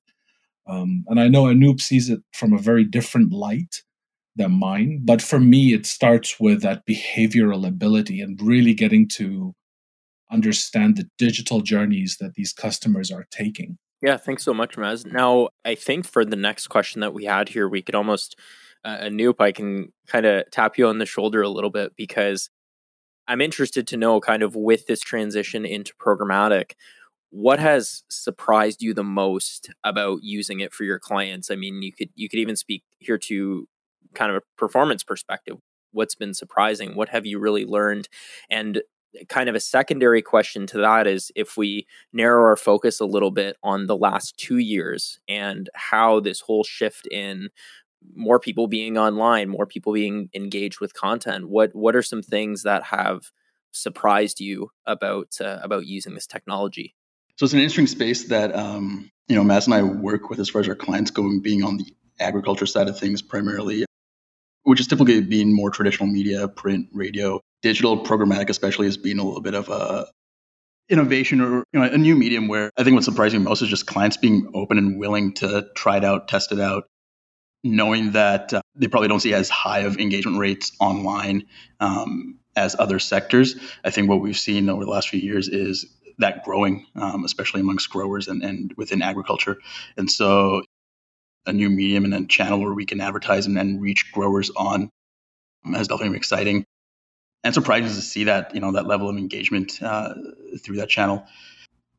Um, 0.68 1.04
and 1.08 1.20
I 1.20 1.28
know 1.28 1.44
Anoop 1.44 1.82
sees 1.82 2.10
it 2.10 2.22
from 2.34 2.54
a 2.54 2.58
very 2.58 2.84
different 2.84 3.32
light 3.32 3.84
than 4.36 4.54
mine, 4.54 5.02
but 5.04 5.22
for 5.22 5.40
me, 5.40 5.74
it 5.74 5.86
starts 5.86 6.40
with 6.40 6.62
that 6.62 6.86
behavioral 6.88 7.68
ability 7.68 8.22
and 8.22 8.40
really 8.42 8.74
getting 8.74 9.08
to 9.10 9.54
understand 10.32 10.96
the 10.96 11.10
digital 11.18 11.62
journeys 11.62 12.18
that 12.20 12.36
these 12.36 12.54
customers 12.54 13.12
are 13.12 13.28
taking. 13.32 13.78
Yeah, 14.02 14.18
thanks 14.18 14.44
so 14.44 14.54
much, 14.54 14.78
Maz. 14.78 15.06
Now, 15.06 15.50
I 15.66 15.76
think 15.76 16.08
for 16.08 16.26
the 16.26 16.36
next 16.36 16.68
question 16.68 17.02
that 17.02 17.14
we 17.14 17.26
had 17.26 17.50
here, 17.50 17.68
we 17.68 17.82
could 17.82 17.94
almost, 17.94 18.40
uh, 18.84 18.98
Anoop, 18.98 19.36
I 19.40 19.52
can 19.52 19.92
kind 20.08 20.26
of 20.26 20.50
tap 20.52 20.78
you 20.78 20.88
on 20.88 20.98
the 20.98 21.06
shoulder 21.06 21.42
a 21.42 21.50
little 21.50 21.70
bit 21.70 21.94
because 21.96 22.50
I'm 23.32 23.40
interested 23.40 23.88
to 23.88 23.98
know 23.98 24.20
kind 24.20 24.44
of 24.44 24.58
with 24.58 24.88
this 24.88 25.00
transition 25.00 25.66
into 25.66 25.94
programmatic, 25.96 26.74
what 27.30 27.60
has 27.60 28.04
surprised 28.10 28.82
you 28.82 28.94
the 28.94 29.06
most 29.06 29.70
about 29.86 30.20
using 30.22 30.60
it 30.60 30.74
for 30.74 30.84
your 30.84 31.00
clients? 31.00 31.50
I 31.50 31.56
mean, 31.56 31.82
you 31.82 31.94
could 31.94 32.10
you 32.14 32.28
could 32.28 32.40
even 32.40 32.58
speak 32.58 32.84
here 33.00 33.18
to 33.18 33.70
kind 34.14 34.32
of 34.32 34.36
a 34.36 34.42
performance 34.58 35.06
perspective. 35.06 35.56
What's 35.94 36.14
been 36.14 36.34
surprising? 36.34 36.94
What 36.94 37.08
have 37.08 37.26
you 37.26 37.40
really 37.40 37.64
learned? 37.64 38.10
And 38.50 38.82
kind 39.30 39.48
of 39.48 39.56
a 39.56 39.62
secondary 39.62 40.22
question 40.22 40.68
to 40.68 40.80
that 40.80 41.08
is 41.08 41.32
if 41.34 41.56
we 41.56 41.88
narrow 42.12 42.44
our 42.44 42.58
focus 42.58 43.00
a 43.00 43.06
little 43.06 43.32
bit 43.32 43.56
on 43.64 43.88
the 43.88 43.96
last 43.96 44.38
two 44.38 44.58
years 44.58 45.20
and 45.30 45.70
how 45.74 46.20
this 46.20 46.42
whole 46.42 46.66
shift 46.66 47.08
in 47.08 47.48
more 48.16 48.40
people 48.40 48.68
being 48.68 48.98
online, 48.98 49.50
more 49.50 49.66
people 49.66 49.94
being 49.94 50.30
engaged 50.34 50.80
with 50.80 50.94
content. 50.94 51.50
What 51.50 51.76
what 51.76 51.96
are 51.96 52.04
some 52.04 52.22
things 52.22 52.64
that 52.64 52.84
have 52.84 53.32
surprised 53.72 54.40
you 54.40 54.70
about 54.86 55.38
uh, 55.42 55.60
about 55.62 55.86
using 55.86 56.14
this 56.14 56.28
technology? 56.28 56.96
So 57.38 57.46
it's 57.46 57.54
an 57.54 57.60
interesting 57.60 57.88
space 57.88 58.26
that 58.26 58.56
um, 58.56 59.10
you 59.28 59.36
know 59.36 59.44
Maz 59.44 59.66
and 59.66 59.74
I 59.74 59.84
work 59.84 60.30
with 60.30 60.40
as 60.40 60.50
far 60.50 60.62
as 60.62 60.68
our 60.68 60.76
clients 60.76 61.12
go, 61.12 61.30
being 61.40 61.64
on 61.64 61.78
the 61.78 61.86
agriculture 62.20 62.66
side 62.66 62.88
of 62.88 63.00
things 63.00 63.22
primarily, 63.22 63.86
which 64.64 64.80
is 64.80 64.88
typically 64.88 65.22
being 65.22 65.56
more 65.56 65.72
traditional 65.72 66.08
media, 66.08 66.48
print, 66.48 66.90
radio, 66.94 67.40
digital, 67.62 68.04
programmatic, 68.04 68.50
especially 68.50 68.86
has 68.88 68.98
been 68.98 69.20
a 69.20 69.24
little 69.24 69.42
bit 69.42 69.56
of 69.56 69.70
a 69.70 70.08
innovation 70.90 71.40
or 71.40 71.64
you 71.72 71.80
know 71.80 71.84
a 71.84 71.98
new 71.98 72.16
medium 72.16 72.48
where 72.48 72.70
I 72.78 72.84
think 72.84 72.96
what's 72.96 73.06
surprising 73.06 73.44
most 73.44 73.62
is 73.62 73.70
just 73.70 73.86
clients 73.86 74.18
being 74.18 74.52
open 74.54 74.78
and 74.78 75.00
willing 75.00 75.34
to 75.36 75.68
try 75.76 75.98
it 75.98 76.04
out, 76.04 76.28
test 76.28 76.52
it 76.52 76.60
out, 76.60 76.86
knowing 77.64 78.12
that 78.12 78.54
uh, 78.54 78.62
they 78.76 78.88
probably 78.88 79.08
don't 79.08 79.20
see 79.20 79.34
as 79.34 79.50
high 79.50 79.80
of 79.80 79.98
engagement 79.98 80.38
rates 80.40 80.72
online 80.80 81.46
um, 81.80 82.40
as 82.56 82.76
other 82.78 83.00
sectors. 83.00 83.56
I 83.84 83.92
think 83.92 84.10
what 84.10 84.22
we've 84.22 84.38
seen 84.38 84.70
over 84.70 84.84
the 84.84 84.92
last 84.92 85.10
few 85.10 85.20
years 85.20 85.48
is 85.48 85.86
that 86.18 86.44
growing, 86.44 86.86
um, 86.96 87.24
especially 87.24 87.62
amongst 87.62 87.90
growers 87.90 88.28
and, 88.28 88.44
and 88.44 88.74
within 88.78 89.02
agriculture. 89.02 89.58
And 89.98 90.10
so 90.10 90.64
a 91.46 91.54
new 91.54 91.70
medium 91.70 92.06
and 92.06 92.14
a 92.14 92.26
channel 92.28 92.60
where 92.60 92.74
we 92.74 92.86
can 92.86 93.02
advertise 93.02 93.46
and 93.46 93.58
then 93.58 93.80
reach 93.80 94.12
growers 94.12 94.52
on 94.52 94.90
um, 95.66 95.74
has 95.74 95.88
definitely 95.88 96.10
been 96.10 96.18
exciting 96.18 96.66
and 97.44 97.54
surprising 97.54 97.88
to 97.88 98.02
see 98.02 98.26
that 98.26 98.54
you 98.54 98.62
know 98.62 98.74
that 98.74 98.86
level 98.86 99.10
of 99.10 99.18
engagement 99.18 99.82
uh, 99.82 100.14
through 100.60 100.78
that 100.78 100.90
channel. 100.90 101.26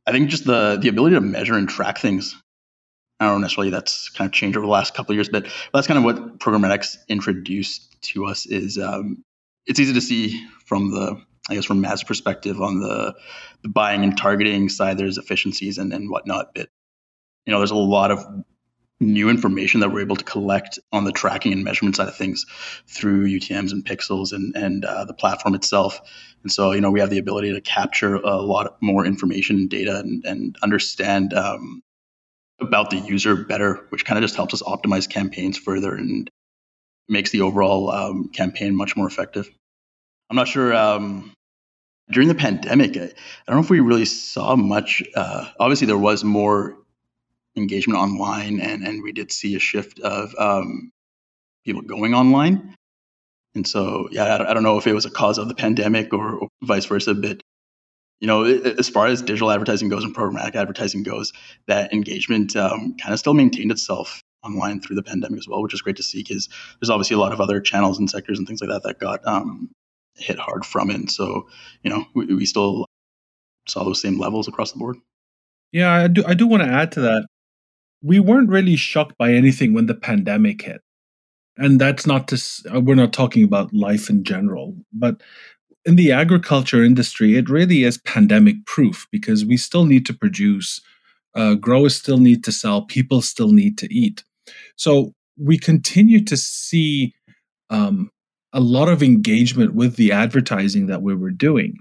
I 0.06 0.12
think 0.12 0.30
just 0.30 0.44
the 0.44 0.78
the 0.80 0.88
ability 0.88 1.16
to 1.16 1.20
measure 1.20 1.54
and 1.54 1.68
track 1.68 1.98
things. 1.98 2.36
I 3.22 3.26
don't 3.26 3.34
know 3.34 3.42
necessarily 3.42 3.70
that's 3.70 4.08
kind 4.10 4.28
of 4.28 4.32
changed 4.32 4.56
over 4.56 4.66
the 4.66 4.72
last 4.72 4.94
couple 4.94 5.12
of 5.12 5.16
years, 5.16 5.28
but 5.28 5.46
that's 5.72 5.86
kind 5.86 5.98
of 5.98 6.04
what 6.04 6.38
programmatics 6.38 6.96
introduced 7.08 8.00
to 8.02 8.26
us. 8.26 8.46
Is 8.46 8.78
um, 8.78 9.24
it's 9.66 9.78
easy 9.78 9.92
to 9.92 10.00
see 10.00 10.44
from 10.66 10.90
the 10.90 11.22
I 11.48 11.54
guess 11.54 11.64
from 11.64 11.80
Matt's 11.80 12.02
perspective 12.02 12.60
on 12.60 12.80
the, 12.80 13.14
the 13.62 13.68
buying 13.68 14.04
and 14.04 14.16
targeting 14.16 14.68
side, 14.68 14.98
there's 14.98 15.18
efficiencies 15.18 15.78
and, 15.78 15.92
and 15.92 16.10
whatnot. 16.10 16.54
But 16.54 16.68
you 17.46 17.52
know, 17.52 17.58
there's 17.58 17.72
a 17.72 17.76
lot 17.76 18.10
of 18.10 18.24
new 18.98 19.28
information 19.28 19.80
that 19.80 19.90
we're 19.90 20.00
able 20.00 20.16
to 20.16 20.24
collect 20.24 20.78
on 20.92 21.04
the 21.04 21.12
tracking 21.12 21.52
and 21.52 21.64
measurement 21.64 21.96
side 21.96 22.08
of 22.08 22.16
things 22.16 22.46
through 22.86 23.26
UTM's 23.26 23.72
and 23.72 23.84
pixels 23.84 24.32
and, 24.32 24.54
and 24.56 24.84
uh, 24.84 25.04
the 25.04 25.14
platform 25.14 25.54
itself. 25.54 26.00
And 26.42 26.50
so, 26.50 26.72
you 26.72 26.80
know, 26.80 26.90
we 26.90 27.00
have 27.00 27.10
the 27.10 27.18
ability 27.18 27.52
to 27.52 27.60
capture 27.60 28.16
a 28.16 28.36
lot 28.36 28.76
more 28.80 29.04
information 29.04 29.56
and 29.56 29.70
data 29.70 29.98
and, 29.98 30.24
and 30.24 30.56
understand 30.62 31.34
um, 31.34 31.82
about 32.60 32.90
the 32.90 32.98
user 32.98 33.36
better, 33.36 33.86
which 33.88 34.04
kind 34.04 34.18
of 34.18 34.22
just 34.22 34.36
helps 34.36 34.54
us 34.54 34.62
optimize 34.62 35.08
campaigns 35.08 35.58
further 35.58 35.94
and 35.94 36.30
makes 37.08 37.30
the 37.30 37.40
overall 37.40 37.90
um, 37.90 38.28
campaign 38.28 38.74
much 38.76 38.96
more 38.96 39.06
effective. 39.06 39.50
I'm 40.30 40.36
not 40.36 40.48
sure. 40.48 40.74
Um, 40.74 41.32
during 42.10 42.28
the 42.28 42.34
pandemic, 42.34 42.96
I, 42.96 43.04
I, 43.04 43.08
don't 43.46 43.56
know 43.56 43.62
if 43.62 43.70
we 43.70 43.80
really 43.80 44.04
saw 44.04 44.56
much. 44.56 45.02
Uh, 45.14 45.48
obviously, 45.58 45.86
there 45.86 45.98
was 45.98 46.24
more 46.24 46.76
engagement 47.56 47.98
online, 47.98 48.60
and 48.60 48.82
and 48.82 49.02
we 49.02 49.12
did 49.12 49.32
see 49.32 49.56
a 49.56 49.58
shift 49.58 50.00
of 50.00 50.34
um, 50.38 50.90
people 51.64 51.82
going 51.82 52.14
online. 52.14 52.74
And 53.54 53.66
so, 53.66 54.08
yeah, 54.10 54.44
I, 54.48 54.54
don't 54.54 54.62
know 54.62 54.78
if 54.78 54.86
it 54.86 54.94
was 54.94 55.04
a 55.04 55.10
cause 55.10 55.38
of 55.38 55.48
the 55.48 55.54
pandemic 55.54 56.14
or, 56.14 56.36
or 56.36 56.48
vice 56.62 56.86
versa, 56.86 57.14
but 57.14 57.42
you 58.22 58.28
know, 58.28 58.44
as 58.44 58.88
far 58.88 59.08
as 59.08 59.20
digital 59.20 59.50
advertising 59.50 59.88
goes 59.88 60.04
and 60.04 60.14
programmatic 60.14 60.54
advertising 60.54 61.02
goes, 61.02 61.32
that 61.66 61.92
engagement 61.92 62.54
um, 62.54 62.94
kind 63.02 63.12
of 63.12 63.18
still 63.18 63.34
maintained 63.34 63.72
itself 63.72 64.22
online 64.44 64.80
through 64.80 64.94
the 64.94 65.02
pandemic 65.02 65.40
as 65.40 65.48
well, 65.48 65.60
which 65.60 65.74
is 65.74 65.82
great 65.82 65.96
to 65.96 66.04
see 66.04 66.22
because 66.22 66.48
there's 66.80 66.88
obviously 66.88 67.16
a 67.16 67.18
lot 67.18 67.32
of 67.32 67.40
other 67.40 67.60
channels 67.60 67.98
and 67.98 68.08
sectors 68.08 68.38
and 68.38 68.46
things 68.46 68.60
like 68.60 68.70
that 68.70 68.84
that 68.84 69.00
got 69.00 69.26
um, 69.26 69.72
hit 70.14 70.38
hard 70.38 70.64
from 70.64 70.88
it. 70.88 70.94
And 70.94 71.10
so, 71.10 71.48
you 71.82 71.90
know, 71.90 72.04
we, 72.14 72.26
we 72.26 72.46
still 72.46 72.86
saw 73.66 73.82
those 73.82 74.00
same 74.00 74.20
levels 74.20 74.46
across 74.46 74.70
the 74.70 74.78
board. 74.78 74.98
Yeah, 75.72 75.90
I 75.90 76.06
do. 76.06 76.22
I 76.24 76.34
do 76.34 76.46
want 76.46 76.62
to 76.62 76.68
add 76.68 76.92
to 76.92 77.00
that 77.00 77.26
we 78.04 78.20
weren't 78.20 78.50
really 78.50 78.76
shocked 78.76 79.18
by 79.18 79.32
anything 79.32 79.74
when 79.74 79.86
the 79.86 79.94
pandemic 79.94 80.62
hit. 80.62 80.80
And 81.56 81.80
that's 81.80 82.06
not 82.06 82.28
to, 82.28 82.40
uh, 82.72 82.80
we're 82.80 82.94
not 82.94 83.12
talking 83.12 83.42
about 83.42 83.74
life 83.74 84.08
in 84.08 84.22
general, 84.22 84.76
but 84.92 85.20
in 85.84 85.96
the 85.96 86.12
agriculture 86.12 86.82
industry, 86.82 87.36
it 87.36 87.50
really 87.50 87.84
is 87.84 87.98
pandemic 87.98 88.64
proof 88.66 89.06
because 89.10 89.44
we 89.44 89.56
still 89.56 89.84
need 89.84 90.06
to 90.06 90.14
produce, 90.14 90.80
uh, 91.34 91.54
growers 91.54 91.96
still 91.96 92.18
need 92.18 92.44
to 92.44 92.52
sell, 92.52 92.82
people 92.82 93.22
still 93.22 93.52
need 93.52 93.76
to 93.78 93.92
eat. 93.92 94.24
So 94.76 95.12
we 95.36 95.58
continue 95.58 96.24
to 96.24 96.36
see 96.36 97.14
um, 97.70 98.10
a 98.52 98.60
lot 98.60 98.88
of 98.88 99.02
engagement 99.02 99.74
with 99.74 99.96
the 99.96 100.12
advertising 100.12 100.86
that 100.86 101.02
we 101.02 101.14
were 101.14 101.30
doing. 101.30 101.76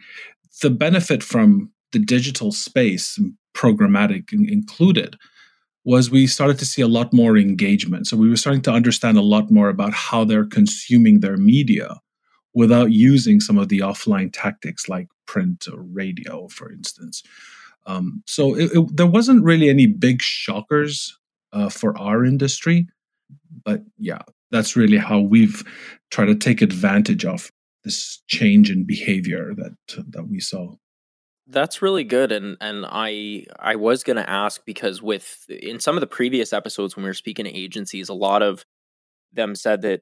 The 0.61 0.69
benefit 0.69 1.21
from 1.21 1.71
the 1.91 1.99
digital 1.99 2.51
space, 2.51 3.19
programmatic 3.53 4.31
included, 4.31 5.17
was 5.83 6.09
we 6.09 6.27
started 6.27 6.59
to 6.59 6.65
see 6.65 6.81
a 6.81 6.87
lot 6.87 7.11
more 7.11 7.37
engagement. 7.37 8.07
So 8.07 8.15
we 8.15 8.29
were 8.29 8.37
starting 8.37 8.61
to 8.63 8.71
understand 8.71 9.17
a 9.17 9.23
lot 9.23 9.51
more 9.51 9.69
about 9.69 9.93
how 9.93 10.23
they're 10.23 10.45
consuming 10.45 11.19
their 11.19 11.37
media 11.37 11.99
without 12.53 12.91
using 12.91 13.39
some 13.39 13.57
of 13.57 13.69
the 13.69 13.79
offline 13.79 14.29
tactics 14.31 14.89
like 14.89 15.07
print 15.25 15.67
or 15.71 15.81
radio, 15.81 16.47
for 16.47 16.71
instance. 16.71 17.23
Um, 17.85 18.23
so 18.27 18.55
it, 18.55 18.71
it, 18.73 18.95
there 18.95 19.07
wasn't 19.07 19.43
really 19.43 19.69
any 19.69 19.87
big 19.87 20.21
shockers 20.21 21.17
uh, 21.53 21.69
for 21.69 21.97
our 21.97 22.23
industry, 22.25 22.87
but 23.63 23.81
yeah, 23.97 24.21
that's 24.51 24.75
really 24.75 24.97
how 24.97 25.19
we've 25.19 25.63
tried 26.11 26.25
to 26.25 26.35
take 26.35 26.61
advantage 26.61 27.25
of 27.25 27.51
this 27.83 28.21
change 28.27 28.69
in 28.69 28.83
behavior 28.83 29.53
that 29.55 29.75
that 30.09 30.27
we 30.27 30.39
saw. 30.39 30.75
That's 31.47 31.81
really 31.81 32.03
good 32.03 32.31
and 32.31 32.57
and 32.61 32.85
I 32.87 33.45
I 33.59 33.75
was 33.75 34.03
going 34.03 34.17
to 34.17 34.29
ask 34.29 34.63
because 34.65 35.01
with 35.01 35.45
in 35.49 35.79
some 35.79 35.97
of 35.97 36.01
the 36.01 36.07
previous 36.07 36.53
episodes 36.53 36.95
when 36.95 37.03
we 37.03 37.09
were 37.09 37.15
speaking 37.15 37.45
to 37.45 37.57
agencies 37.57 38.07
a 38.07 38.13
lot 38.13 38.43
of 38.43 38.65
them 39.33 39.55
said 39.55 39.81
that 39.81 40.01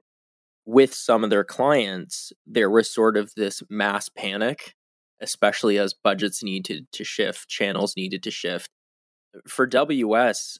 with 0.69 0.93
some 0.93 1.23
of 1.23 1.31
their 1.31 1.43
clients 1.43 2.31
there 2.45 2.69
was 2.69 2.93
sort 2.93 3.17
of 3.17 3.33
this 3.35 3.63
mass 3.71 4.07
panic 4.07 4.75
especially 5.19 5.79
as 5.79 5.95
budgets 5.95 6.43
needed 6.43 6.85
to 6.91 7.03
shift 7.03 7.49
channels 7.49 7.95
needed 7.97 8.21
to 8.21 8.29
shift. 8.29 8.69
For 9.47 9.65
WS 9.65 10.59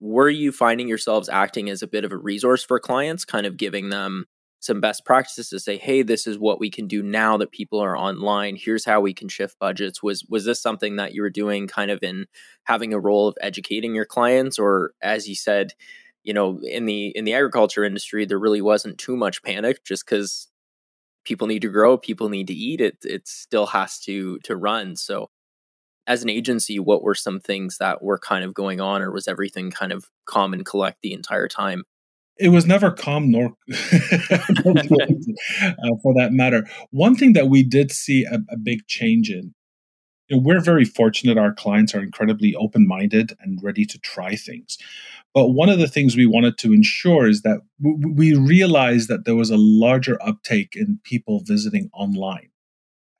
were 0.00 0.28
you 0.28 0.50
finding 0.50 0.88
yourselves 0.88 1.28
acting 1.28 1.70
as 1.70 1.82
a 1.82 1.86
bit 1.86 2.04
of 2.04 2.10
a 2.10 2.16
resource 2.16 2.64
for 2.64 2.80
clients 2.80 3.24
kind 3.24 3.46
of 3.46 3.56
giving 3.56 3.90
them 3.90 4.26
some 4.58 4.80
best 4.80 5.04
practices 5.04 5.48
to 5.50 5.60
say 5.60 5.76
hey 5.78 6.02
this 6.02 6.26
is 6.26 6.36
what 6.36 6.58
we 6.58 6.68
can 6.68 6.88
do 6.88 7.00
now 7.00 7.36
that 7.36 7.52
people 7.52 7.78
are 7.78 7.96
online. 7.96 8.56
Here's 8.56 8.84
how 8.84 9.00
we 9.00 9.14
can 9.14 9.28
shift 9.28 9.56
budgets. 9.60 10.02
Was 10.02 10.24
was 10.28 10.46
this 10.46 10.60
something 10.60 10.96
that 10.96 11.14
you 11.14 11.22
were 11.22 11.30
doing 11.30 11.68
kind 11.68 11.92
of 11.92 12.02
in 12.02 12.26
having 12.64 12.92
a 12.92 12.98
role 12.98 13.28
of 13.28 13.38
educating 13.40 13.94
your 13.94 14.04
clients 14.04 14.58
or 14.58 14.94
as 15.00 15.28
you 15.28 15.36
said 15.36 15.74
you 16.24 16.32
know 16.32 16.60
in 16.62 16.86
the 16.86 17.08
in 17.08 17.24
the 17.24 17.34
agriculture 17.34 17.84
industry 17.84 18.24
there 18.24 18.38
really 18.38 18.62
wasn't 18.62 18.98
too 18.98 19.16
much 19.16 19.42
panic 19.42 19.84
just 19.84 20.06
cuz 20.06 20.48
people 21.24 21.46
need 21.46 21.62
to 21.62 21.68
grow 21.68 21.96
people 21.98 22.28
need 22.28 22.46
to 22.46 22.54
eat 22.54 22.80
it 22.80 22.96
it 23.04 23.26
still 23.26 23.66
has 23.66 23.98
to 23.98 24.38
to 24.40 24.56
run 24.56 24.96
so 24.96 25.30
as 26.06 26.22
an 26.22 26.30
agency 26.30 26.78
what 26.78 27.02
were 27.02 27.14
some 27.14 27.38
things 27.40 27.78
that 27.78 28.02
were 28.02 28.18
kind 28.18 28.44
of 28.44 28.54
going 28.54 28.80
on 28.80 29.02
or 29.02 29.10
was 29.10 29.28
everything 29.28 29.70
kind 29.70 29.92
of 29.92 30.06
calm 30.24 30.52
and 30.52 30.64
collect 30.64 31.02
the 31.02 31.12
entire 31.12 31.48
time 31.48 31.84
it 32.38 32.50
was 32.50 32.66
never 32.66 32.90
calm 32.90 33.30
nor 33.30 33.46
uh, 33.72 33.76
for 36.02 36.14
that 36.14 36.28
matter. 36.30 36.66
One 36.90 37.16
thing 37.16 37.32
that 37.32 37.48
we 37.48 37.62
did 37.62 37.90
see 37.90 38.24
a, 38.24 38.38
a 38.50 38.56
big 38.56 38.86
change 38.86 39.30
in, 39.30 39.54
we're 40.30 40.60
very 40.60 40.84
fortunate 40.84 41.38
our 41.38 41.52
clients 41.52 41.94
are 41.94 42.02
incredibly 42.02 42.54
open 42.54 42.86
minded 42.86 43.32
and 43.40 43.58
ready 43.62 43.84
to 43.86 43.98
try 43.98 44.36
things. 44.36 44.78
But 45.34 45.48
one 45.48 45.68
of 45.68 45.78
the 45.78 45.88
things 45.88 46.16
we 46.16 46.26
wanted 46.26 46.58
to 46.58 46.72
ensure 46.72 47.28
is 47.28 47.42
that 47.42 47.60
w- 47.82 48.14
we 48.14 48.34
realized 48.34 49.08
that 49.08 49.24
there 49.24 49.36
was 49.36 49.50
a 49.50 49.56
larger 49.56 50.18
uptake 50.22 50.74
in 50.74 51.00
people 51.04 51.42
visiting 51.44 51.90
online. 51.92 52.48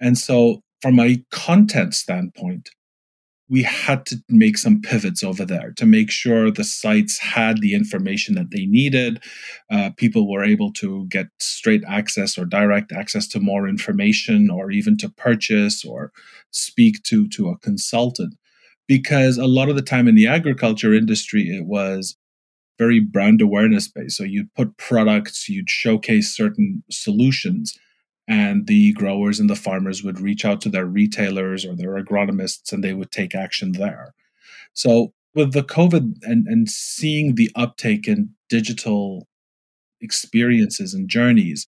And 0.01 0.17
so, 0.17 0.63
from 0.81 0.99
a 1.01 1.25
content 1.31 1.95
standpoint, 1.95 2.71
we 3.49 3.63
had 3.63 4.05
to 4.07 4.17
make 4.29 4.59
some 4.59 4.81
pivots 4.81 5.25
over 5.25 5.45
there 5.45 5.73
to 5.77 5.87
make 5.87 6.11
sure 6.11 6.51
the 6.51 6.65
sites 6.65 7.19
had 7.19 7.61
the 7.61 7.75
information 7.75 8.35
that 8.35 8.51
they 8.51 8.67
needed. 8.67 9.23
Uh, 9.71 9.91
people 9.97 10.31
were 10.31 10.45
able 10.45 10.71
to 10.75 11.07
get 11.09 11.29
straight 11.41 11.83
access 11.89 12.37
or 12.37 12.45
direct 12.45 12.93
access 12.93 13.27
to 13.29 13.41
more 13.41 13.67
information, 13.67 14.51
or 14.51 14.71
even 14.71 14.97
to 14.99 15.09
purchase 15.09 15.85
or 15.85 16.13
speak 16.51 17.03
to 17.05 17.27
to 17.29 17.49
a 17.49 17.59
consultant. 17.59 18.35
Because 18.89 19.39
a 19.39 19.47
lot 19.47 19.69
of 19.69 19.77
the 19.77 19.83
time 19.83 20.09
in 20.09 20.17
the 20.17 20.27
agriculture 20.27 20.95
industry, 20.95 21.43
it 21.43 21.67
was 21.67 22.17
very 22.79 23.01
brand 23.01 23.41
awareness 23.41 23.89
based. 23.89 24.17
So 24.17 24.25
you'd 24.25 24.53
put 24.55 24.77
products, 24.79 25.49
you'd 25.49 25.71
showcase 25.71 26.35
certain 26.35 26.83
solutions 26.91 27.79
and 28.29 28.67
the 28.67 28.93
growers 28.93 29.41
and 29.41 29.49
the 29.49 29.57
farmers 29.57 30.05
would 30.05 30.21
reach 30.21 30.45
out 30.45 30.61
to 30.61 30.69
their 30.69 30.87
retailers 30.87 31.65
or 31.65 31.75
their 31.75 32.03
agronomists 32.03 32.73
and 32.73 32.85
they 32.85 32.93
would 32.93 33.11
take 33.11 33.35
action 33.35 33.73
there. 33.73 34.15
So 34.75 35.13
with 35.35 35.53
the 35.53 35.63
COVID 35.63 36.15
and, 36.23 36.47
and 36.47 36.69
seeing 36.69 37.35
the 37.35 37.51
uptake 37.57 38.07
in 38.07 38.31
digital 38.49 39.27
experiences 40.01 40.95
and 40.95 41.09
journeys, 41.09 41.67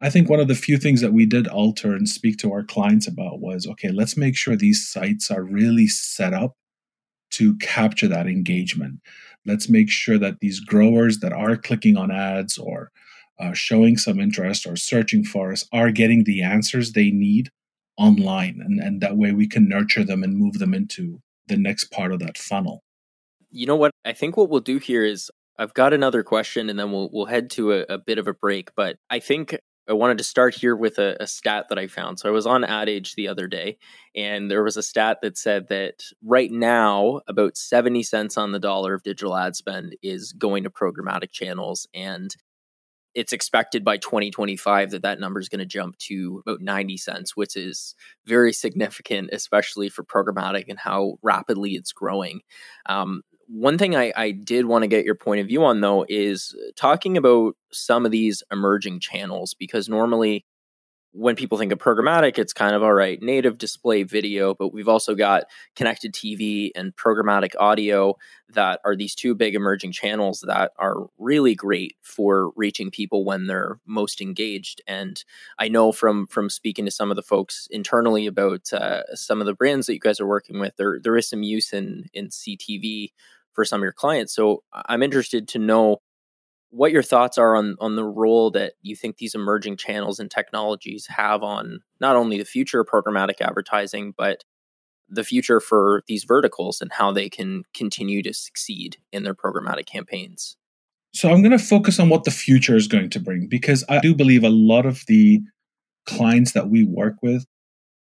I 0.00 0.10
think 0.10 0.28
one 0.28 0.40
of 0.40 0.48
the 0.48 0.54
few 0.54 0.76
things 0.76 1.00
that 1.00 1.12
we 1.12 1.24
did 1.24 1.46
alter 1.46 1.94
and 1.94 2.08
speak 2.08 2.36
to 2.38 2.52
our 2.52 2.62
clients 2.62 3.06
about 3.06 3.40
was 3.40 3.66
okay, 3.66 3.90
let's 3.90 4.16
make 4.16 4.36
sure 4.36 4.56
these 4.56 4.88
sites 4.88 5.30
are 5.30 5.42
really 5.42 5.86
set 5.86 6.34
up 6.34 6.54
to 7.32 7.56
capture 7.56 8.08
that 8.08 8.26
engagement. 8.26 9.00
Let's 9.46 9.68
make 9.68 9.90
sure 9.90 10.18
that 10.18 10.40
these 10.40 10.60
growers 10.60 11.18
that 11.18 11.32
are 11.32 11.56
clicking 11.56 11.96
on 11.96 12.10
ads 12.10 12.58
or 12.58 12.90
uh, 13.40 13.52
showing 13.52 13.96
some 13.96 14.20
interest 14.20 14.66
or 14.66 14.76
searching 14.76 15.24
for 15.24 15.52
us 15.52 15.66
are 15.72 15.90
getting 15.90 16.24
the 16.24 16.42
answers 16.42 16.92
they 16.92 17.10
need 17.10 17.50
online. 17.98 18.60
And, 18.64 18.80
and 18.80 19.00
that 19.00 19.16
way 19.16 19.32
we 19.32 19.48
can 19.48 19.68
nurture 19.68 20.04
them 20.04 20.22
and 20.22 20.36
move 20.36 20.58
them 20.58 20.74
into 20.74 21.20
the 21.46 21.56
next 21.56 21.86
part 21.86 22.12
of 22.12 22.20
that 22.20 22.38
funnel. 22.38 22.82
You 23.50 23.66
know 23.66 23.76
what? 23.76 23.90
I 24.04 24.12
think 24.12 24.36
what 24.36 24.50
we'll 24.50 24.60
do 24.60 24.78
here 24.78 25.04
is 25.04 25.30
I've 25.58 25.74
got 25.74 25.92
another 25.92 26.22
question, 26.22 26.68
and 26.68 26.78
then 26.78 26.90
we'll 26.90 27.08
we'll 27.12 27.26
head 27.26 27.50
to 27.50 27.72
a, 27.72 27.84
a 27.88 27.98
bit 27.98 28.18
of 28.18 28.26
a 28.26 28.34
break. 28.34 28.70
But 28.74 28.96
I 29.08 29.20
think 29.20 29.56
I 29.88 29.92
wanted 29.92 30.18
to 30.18 30.24
start 30.24 30.54
here 30.54 30.74
with 30.74 30.98
a, 30.98 31.16
a, 31.20 31.26
stat 31.26 31.66
that 31.68 31.78
I 31.78 31.88
found. 31.88 32.18
So 32.18 32.28
I 32.28 32.32
was 32.32 32.46
on 32.46 32.64
Ad 32.64 32.88
Age 32.88 33.14
the 33.14 33.28
other 33.28 33.46
day, 33.46 33.76
and 34.14 34.50
there 34.50 34.62
was 34.62 34.76
a 34.76 34.82
stat 34.82 35.18
that 35.22 35.36
said 35.36 35.68
that 35.68 36.04
right 36.22 36.50
now, 36.50 37.20
about 37.28 37.56
70 37.56 38.02
cents 38.02 38.38
on 38.38 38.52
the 38.52 38.58
dollar 38.58 38.94
of 38.94 39.02
digital 39.02 39.36
ad 39.36 39.56
spend 39.56 39.96
is 40.02 40.32
going 40.32 40.64
to 40.64 40.70
programmatic 40.70 41.32
channels. 41.32 41.86
And 41.92 42.34
it's 43.14 43.32
expected 43.32 43.84
by 43.84 43.96
2025 43.98 44.90
that 44.90 45.02
that 45.02 45.20
number 45.20 45.38
is 45.38 45.48
going 45.48 45.60
to 45.60 45.66
jump 45.66 45.96
to 45.98 46.42
about 46.46 46.60
90 46.60 46.96
cents, 46.96 47.36
which 47.36 47.56
is 47.56 47.94
very 48.26 48.52
significant, 48.52 49.30
especially 49.32 49.88
for 49.88 50.02
programmatic 50.02 50.64
and 50.68 50.78
how 50.78 51.18
rapidly 51.22 51.72
it's 51.72 51.92
growing. 51.92 52.40
Um, 52.86 53.22
one 53.48 53.78
thing 53.78 53.96
I, 53.96 54.12
I 54.16 54.30
did 54.30 54.66
want 54.66 54.82
to 54.82 54.88
get 54.88 55.04
your 55.04 55.14
point 55.14 55.40
of 55.40 55.46
view 55.46 55.64
on, 55.64 55.80
though, 55.80 56.04
is 56.08 56.54
talking 56.76 57.16
about 57.16 57.56
some 57.72 58.04
of 58.04 58.12
these 58.12 58.42
emerging 58.52 59.00
channels, 59.00 59.54
because 59.54 59.88
normally 59.88 60.44
when 61.14 61.36
people 61.36 61.56
think 61.56 61.70
of 61.70 61.78
programmatic, 61.78 62.38
it's 62.40 62.52
kind 62.52 62.74
of 62.74 62.82
all 62.82 62.92
right, 62.92 63.22
native 63.22 63.56
display 63.56 64.02
video, 64.02 64.52
but 64.52 64.74
we've 64.74 64.88
also 64.88 65.14
got 65.14 65.44
connected 65.76 66.12
TV 66.12 66.72
and 66.74 66.94
programmatic 66.96 67.52
audio 67.58 68.16
that 68.48 68.80
are 68.84 68.96
these 68.96 69.14
two 69.14 69.32
big 69.32 69.54
emerging 69.54 69.92
channels 69.92 70.42
that 70.44 70.72
are 70.76 71.06
really 71.16 71.54
great 71.54 71.96
for 72.02 72.50
reaching 72.56 72.90
people 72.90 73.24
when 73.24 73.46
they're 73.46 73.78
most 73.86 74.20
engaged. 74.20 74.82
And 74.88 75.22
I 75.56 75.68
know 75.68 75.92
from 75.92 76.26
from 76.26 76.50
speaking 76.50 76.84
to 76.84 76.90
some 76.90 77.10
of 77.10 77.16
the 77.16 77.22
folks 77.22 77.68
internally 77.70 78.26
about 78.26 78.72
uh, 78.72 79.02
some 79.14 79.40
of 79.40 79.46
the 79.46 79.54
brands 79.54 79.86
that 79.86 79.94
you 79.94 80.00
guys 80.00 80.18
are 80.18 80.26
working 80.26 80.58
with, 80.58 80.76
there 80.76 80.98
there 81.00 81.16
is 81.16 81.28
some 81.28 81.44
use 81.44 81.72
in 81.72 82.06
in 82.12 82.28
CTV 82.28 83.12
for 83.52 83.64
some 83.64 83.80
of 83.80 83.84
your 83.84 83.92
clients. 83.92 84.34
So 84.34 84.64
I'm 84.72 85.02
interested 85.02 85.46
to 85.48 85.60
know 85.60 85.98
what 86.74 86.90
your 86.90 87.02
thoughts 87.02 87.38
are 87.38 87.54
on 87.54 87.76
on 87.78 87.94
the 87.94 88.04
role 88.04 88.50
that 88.50 88.72
you 88.82 88.96
think 88.96 89.16
these 89.16 89.34
emerging 89.34 89.76
channels 89.76 90.18
and 90.18 90.30
technologies 90.30 91.06
have 91.06 91.42
on 91.42 91.80
not 92.00 92.16
only 92.16 92.36
the 92.36 92.44
future 92.44 92.80
of 92.80 92.88
programmatic 92.88 93.40
advertising 93.40 94.12
but 94.16 94.42
the 95.08 95.22
future 95.22 95.60
for 95.60 96.02
these 96.08 96.24
verticals 96.24 96.80
and 96.80 96.90
how 96.92 97.12
they 97.12 97.28
can 97.28 97.62
continue 97.74 98.22
to 98.22 98.32
succeed 98.32 98.96
in 99.12 99.22
their 99.22 99.34
programmatic 99.34 99.86
campaigns. 99.86 100.56
So 101.12 101.30
I'm 101.30 101.42
going 101.42 101.56
to 101.56 101.58
focus 101.58 102.00
on 102.00 102.08
what 102.08 102.24
the 102.24 102.32
future 102.32 102.74
is 102.74 102.88
going 102.88 103.10
to 103.10 103.20
bring 103.20 103.46
because 103.46 103.84
I 103.88 104.00
do 104.00 104.14
believe 104.14 104.42
a 104.42 104.48
lot 104.48 104.84
of 104.84 105.04
the 105.06 105.40
clients 106.06 106.52
that 106.52 106.70
we 106.70 106.82
work 106.84 107.14
with 107.22 107.46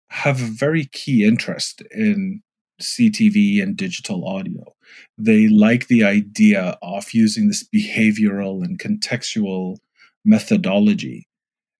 have 0.09 0.39
a 0.39 0.45
very 0.45 0.85
key 0.85 1.25
interest 1.25 1.81
in 1.91 2.43
CTV 2.81 3.61
and 3.61 3.77
digital 3.77 4.27
audio. 4.27 4.75
They 5.17 5.47
like 5.47 5.87
the 5.87 6.03
idea 6.03 6.77
of 6.81 7.13
using 7.13 7.47
this 7.47 7.67
behavioral 7.73 8.63
and 8.63 8.79
contextual 8.79 9.77
methodology 10.25 11.27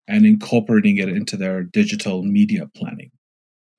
and 0.08 0.26
incorporating 0.26 0.98
it 0.98 1.10
into 1.10 1.38
their 1.38 1.64
digital 1.64 2.24
media 2.24 2.70
planning. 2.76 3.12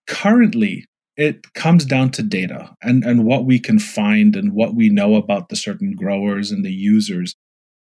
Currently, 0.06 0.86
it 1.16 1.52
comes 1.54 1.84
down 1.84 2.10
to 2.12 2.22
data 2.22 2.74
and, 2.82 3.04
and 3.04 3.24
what 3.24 3.44
we 3.44 3.58
can 3.58 3.78
find 3.78 4.34
and 4.34 4.52
what 4.52 4.74
we 4.74 4.88
know 4.88 5.16
about 5.16 5.48
the 5.48 5.56
certain 5.56 5.94
growers 5.94 6.50
and 6.50 6.64
the 6.64 6.72
users. 6.72 7.34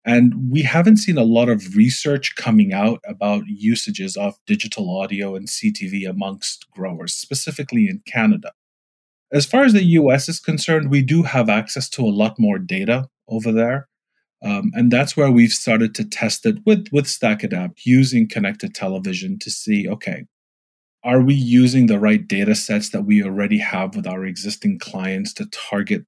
And 0.05 0.51
we 0.51 0.63
haven't 0.63 0.97
seen 0.97 1.19
a 1.19 1.25
lot 1.25 1.51
of 1.51 1.77
research 1.77 2.35
coming 2.37 2.73
out 2.73 3.01
about 3.07 3.43
usages 3.47 4.17
of 4.17 4.39
digital 4.47 4.99
audio 4.99 5.37
and 5.37 5.47
CTV 5.47 6.09
amongst 6.09 6.71
growers, 6.71 7.13
specifically 7.13 7.87
in 7.89 8.01
Canada. 8.07 8.53
As 9.33 9.47
far 9.47 9.65
as 9.65 9.73
the 9.73 9.85
US 9.85 10.29
is 10.29 10.41
concerned, 10.41 10.91
we 10.91 11.03
do 11.03 11.23
have 11.23 11.49
access 11.49 11.89
to 11.91 12.03
a 12.03 12.11
lot 12.11 12.39
more 12.39 12.59
data 12.59 13.09
over 13.29 13.53
there. 13.53 13.89
Um, 14.43 14.73
and 14.75 14.91
that's 14.91 15.17
where 15.17 15.31
we've 15.31 15.53
started 15.53 15.95
to 15.97 16.05
test 16.05 16.47
it 16.47 16.57
with, 16.65 16.89
with 16.93 17.05
StackAdapt 17.05 17.81
using 17.85 18.29
connected 18.29 18.75
television 18.75 19.39
to 19.41 19.51
see 19.51 19.89
okay, 19.89 20.25
are 21.03 21.23
we 21.23 21.35
using 21.35 21.87
the 21.87 21.99
right 21.99 22.27
data 22.27 22.55
sets 22.55 22.91
that 22.91 23.03
we 23.03 23.23
already 23.23 23.59
have 23.59 23.97
with 23.97 24.07
our 24.07 24.25
existing 24.25 24.79
clients 24.79 25.33
to 25.35 25.47
target 25.47 26.05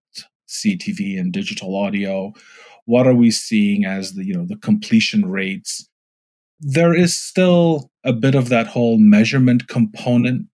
CTV 0.49 1.19
and 1.19 1.33
digital 1.33 1.77
audio? 1.77 2.33
What 2.85 3.07
are 3.07 3.15
we 3.15 3.31
seeing 3.31 3.85
as 3.85 4.15
the 4.15 4.25
you 4.25 4.35
know 4.35 4.47
the 4.47 4.57
completion 4.57 5.31
rates? 5.31 5.89
There 6.61 6.95
is 6.95 7.17
still 7.17 7.91
a 8.05 8.13
bit 8.13 8.35
of 8.35 8.49
that 8.49 8.67
whole 8.67 8.99
measurement 8.99 9.69
component 9.69 10.47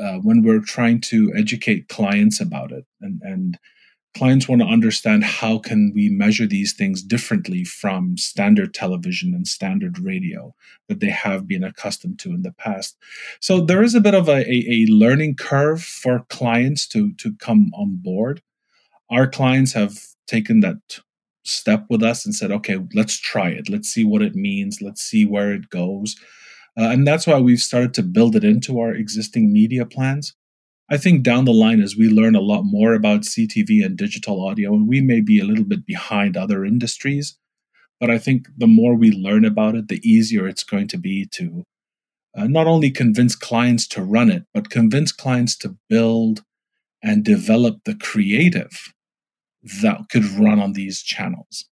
uh, 0.00 0.18
when 0.18 0.42
we're 0.42 0.60
trying 0.60 1.00
to 1.00 1.32
educate 1.36 1.88
clients 1.88 2.40
about 2.40 2.72
it. 2.72 2.84
And, 3.00 3.20
and 3.22 3.58
clients 4.14 4.48
want 4.48 4.60
to 4.60 4.68
understand 4.68 5.24
how 5.24 5.58
can 5.58 5.92
we 5.94 6.08
measure 6.10 6.46
these 6.46 6.72
things 6.72 7.02
differently 7.02 7.64
from 7.64 8.16
standard 8.16 8.74
television 8.74 9.34
and 9.34 9.46
standard 9.46 9.98
radio 9.98 10.54
that 10.88 11.00
they 11.00 11.10
have 11.10 11.46
been 11.46 11.64
accustomed 11.64 12.18
to 12.20 12.30
in 12.30 12.42
the 12.42 12.52
past. 12.52 12.96
So 13.40 13.60
there 13.60 13.82
is 13.82 13.94
a 13.94 14.00
bit 14.00 14.14
of 14.14 14.28
a, 14.28 14.48
a, 14.50 14.64
a 14.70 14.86
learning 14.88 15.36
curve 15.36 15.82
for 15.82 16.26
clients 16.28 16.86
to 16.88 17.14
to 17.14 17.34
come 17.36 17.70
on 17.74 17.96
board. 17.96 18.42
Our 19.10 19.26
clients 19.26 19.72
have 19.72 19.98
taken 20.26 20.60
that 20.60 21.00
step 21.44 21.86
with 21.90 22.02
us 22.02 22.24
and 22.24 22.34
said 22.34 22.52
okay 22.52 22.78
let's 22.94 23.18
try 23.18 23.48
it. 23.48 23.68
Let's 23.68 23.88
see 23.88 24.04
what 24.04 24.22
it 24.22 24.34
means. 24.34 24.82
Let's 24.82 25.02
see 25.02 25.24
where 25.24 25.52
it 25.52 25.70
goes 25.70 26.16
uh, 26.78 26.88
and 26.88 27.06
that's 27.06 27.26
why 27.26 27.38
we've 27.38 27.60
started 27.60 27.94
to 27.94 28.02
build 28.02 28.34
it 28.34 28.44
into 28.44 28.80
our 28.80 28.92
existing 28.94 29.52
media 29.52 29.84
plans. 29.84 30.34
I 30.90 30.96
think 30.96 31.22
down 31.22 31.44
the 31.44 31.52
line, 31.52 31.80
as 31.80 31.96
we 31.96 32.08
learn 32.08 32.34
a 32.34 32.40
lot 32.40 32.62
more 32.64 32.94
about 32.94 33.22
CTV 33.22 33.84
and 33.84 33.96
digital 33.96 34.46
audio, 34.46 34.74
and 34.74 34.88
we 34.88 35.00
may 35.00 35.20
be 35.20 35.38
a 35.38 35.44
little 35.44 35.64
bit 35.64 35.86
behind 35.86 36.36
other 36.36 36.64
industries, 36.64 37.38
but 38.00 38.10
I 38.10 38.18
think 38.18 38.48
the 38.56 38.66
more 38.66 38.94
we 38.94 39.10
learn 39.10 39.44
about 39.44 39.74
it, 39.74 39.88
the 39.88 40.00
easier 40.06 40.46
it's 40.46 40.64
going 40.64 40.88
to 40.88 40.98
be 40.98 41.26
to 41.32 41.64
uh, 42.36 42.46
not 42.46 42.66
only 42.66 42.90
convince 42.90 43.36
clients 43.36 43.86
to 43.88 44.02
run 44.02 44.30
it, 44.30 44.44
but 44.54 44.70
convince 44.70 45.12
clients 45.12 45.56
to 45.58 45.76
build 45.88 46.42
and 47.02 47.24
develop 47.24 47.84
the 47.84 47.94
creative 47.94 48.92
that 49.82 50.08
could 50.10 50.24
run 50.24 50.58
on 50.58 50.72
these 50.72 51.02
channels 51.02 51.66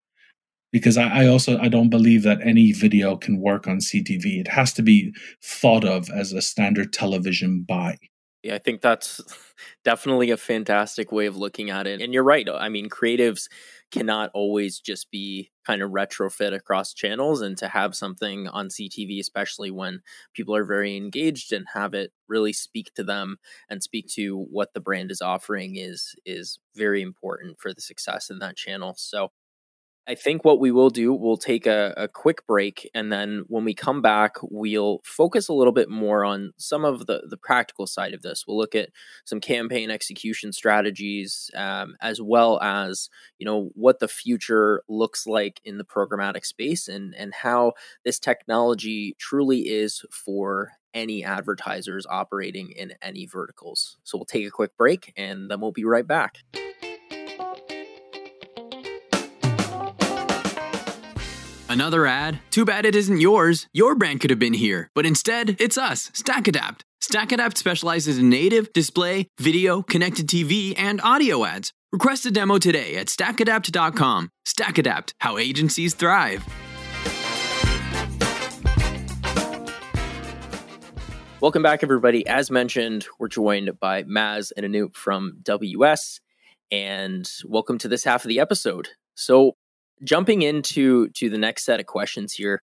because 0.72 0.98
I, 0.98 1.24
I, 1.24 1.28
also 1.28 1.58
I 1.58 1.68
don't 1.68 1.90
believe 1.90 2.24
that 2.24 2.40
any 2.44 2.72
video 2.72 3.16
can 3.18 3.40
work 3.40 3.68
on 3.68 3.78
CTV. 3.80 4.40
It 4.40 4.48
has 4.50 4.74
to 4.74 4.82
be 4.82 5.14
thought 5.44 5.84
of 5.84 6.10
as 6.10 6.32
a 6.34 6.42
standard 6.42 6.94
television 6.94 7.66
buy. 7.68 7.98
Yeah, 8.44 8.56
I 8.56 8.60
think 8.60 8.82
that's 8.82 9.20
definitely 9.84 10.32
a 10.32 10.38
fantastic 10.38 11.12
way 11.12 11.26
of 11.26 11.36
looking 11.36 11.70
at 11.70 11.88
it. 11.88 12.02
And 12.02 12.14
you're 12.14 12.24
right. 12.24 12.48
I 12.50 12.70
mean, 12.70 12.90
creatives 12.90 13.48
cannot 13.92 14.30
always 14.34 14.80
just 14.80 15.12
be 15.12 15.52
kind 15.66 15.82
of 15.82 15.92
retrofit 15.92 16.54
across 16.54 16.94
channels 16.94 17.42
and 17.42 17.58
to 17.58 17.68
have 17.68 17.96
something 17.96 18.48
on 18.48 18.70
CTV, 18.70 19.20
especially 19.20 19.72
when 19.72 20.02
people 20.34 20.56
are 20.56 20.64
very 20.64 20.96
engaged 20.96 21.52
and 21.52 21.66
have 21.74 21.94
it 21.94 22.12
really 22.28 22.54
speak 22.54 22.94
to 22.94 23.04
them 23.04 23.38
and 23.70 23.84
speak 23.84 24.08
to 24.10 24.46
what 24.52 24.74
the 24.74 24.80
brand 24.80 25.12
is 25.12 25.22
offering 25.22 25.76
is 25.76 26.16
is 26.26 26.60
very 26.76 27.02
important 27.02 27.60
for 27.60 27.74
the 27.74 27.82
success 27.82 28.30
in 28.30 28.40
that 28.40 28.56
channel. 28.56 28.94
So 28.98 29.32
I 30.10 30.16
think 30.16 30.44
what 30.44 30.60
we 30.60 30.72
will 30.72 30.90
do, 30.90 31.14
we'll 31.14 31.38
take 31.38 31.68
a, 31.68 31.94
a, 31.96 32.08
quick 32.08 32.48
break. 32.48 32.90
And 32.96 33.12
then 33.12 33.44
when 33.48 33.64
we 33.64 33.76
come 33.76 34.02
back, 34.02 34.38
we'll 34.42 35.02
focus 35.04 35.48
a 35.48 35.54
little 35.54 35.72
bit 35.72 35.88
more 35.88 36.26
on 36.26 36.52
some 36.58 36.84
of 36.84 37.06
the, 37.06 37.28
the 37.30 37.38
practical 37.38 37.86
side 37.86 38.16
of 38.16 38.24
this. 38.24 38.46
We'll 38.48 38.58
look 38.58 38.74
at 38.74 38.90
some 39.24 39.40
campaign 39.40 39.92
execution 39.92 40.52
strategies, 40.52 41.52
um, 41.54 41.96
as 42.02 42.20
well 42.20 42.60
as, 42.60 43.12
you 43.38 43.46
know, 43.46 43.70
what 43.76 44.00
the 44.00 44.08
future 44.08 44.82
looks 44.90 45.28
like 45.28 45.62
in 45.64 45.78
the 45.78 45.86
programmatic 45.86 46.44
space 46.44 46.88
and, 46.88 47.14
and 47.14 47.32
how 47.32 47.74
this 48.04 48.18
technology 48.18 49.16
truly 49.20 49.70
is 49.70 50.04
for 50.10 50.72
any 50.92 51.24
advertisers 51.24 52.08
operating 52.10 52.72
in 52.72 52.96
any 53.04 53.28
verticals. 53.28 53.98
So 54.04 54.18
we'll 54.18 54.26
take 54.26 54.48
a 54.48 54.50
quick 54.50 54.76
break 54.76 55.14
and 55.16 55.52
then 55.52 55.62
we'll 55.62 55.72
be 55.72 55.86
right 55.86 56.08
back. 56.08 56.40
Another 61.72 62.08
ad? 62.08 62.40
Too 62.50 62.66
bad 62.66 62.84
it 62.84 62.96
isn't 62.96 63.22
yours. 63.22 63.68
Your 63.74 63.94
brand 63.94 64.22
could 64.22 64.32
have 64.32 64.40
been 64.40 64.56
here, 64.56 64.90
but 64.96 65.06
instead, 65.06 65.56
it's 65.62 65.78
us, 65.78 66.10
StackAdapt. 66.16 66.82
StackAdapt 67.00 67.58
specializes 67.58 68.18
in 68.18 68.28
native, 68.28 68.74
display, 68.74 69.28
video, 69.40 69.84
connected 69.84 70.26
TV, 70.26 70.74
and 70.76 71.00
audio 71.02 71.46
ads. 71.46 71.72
Request 71.92 72.26
a 72.26 72.32
demo 72.32 72.58
today 72.58 72.96
at 72.96 73.06
stackadapt.com. 73.06 74.32
StackAdapt, 74.48 75.14
how 75.20 75.38
agencies 75.38 75.94
thrive. 75.94 76.44
Welcome 81.40 81.62
back, 81.62 81.84
everybody. 81.84 82.26
As 82.26 82.50
mentioned, 82.50 83.06
we're 83.20 83.28
joined 83.28 83.80
by 83.80 84.06
Maz 84.06 84.52
and 84.58 84.66
Anoop 84.66 84.96
from 84.96 85.38
WS, 85.44 86.20
and 86.72 87.30
welcome 87.46 87.78
to 87.78 87.88
this 87.88 88.06
half 88.06 88.26
of 88.26 88.30
the 88.30 88.40
episode. 88.40 88.88
So, 89.14 89.56
jumping 90.04 90.42
into 90.42 91.10
to 91.10 91.30
the 91.30 91.38
next 91.38 91.66
set 91.66 91.80
of 91.80 91.86
questions 91.86 92.34
here, 92.34 92.60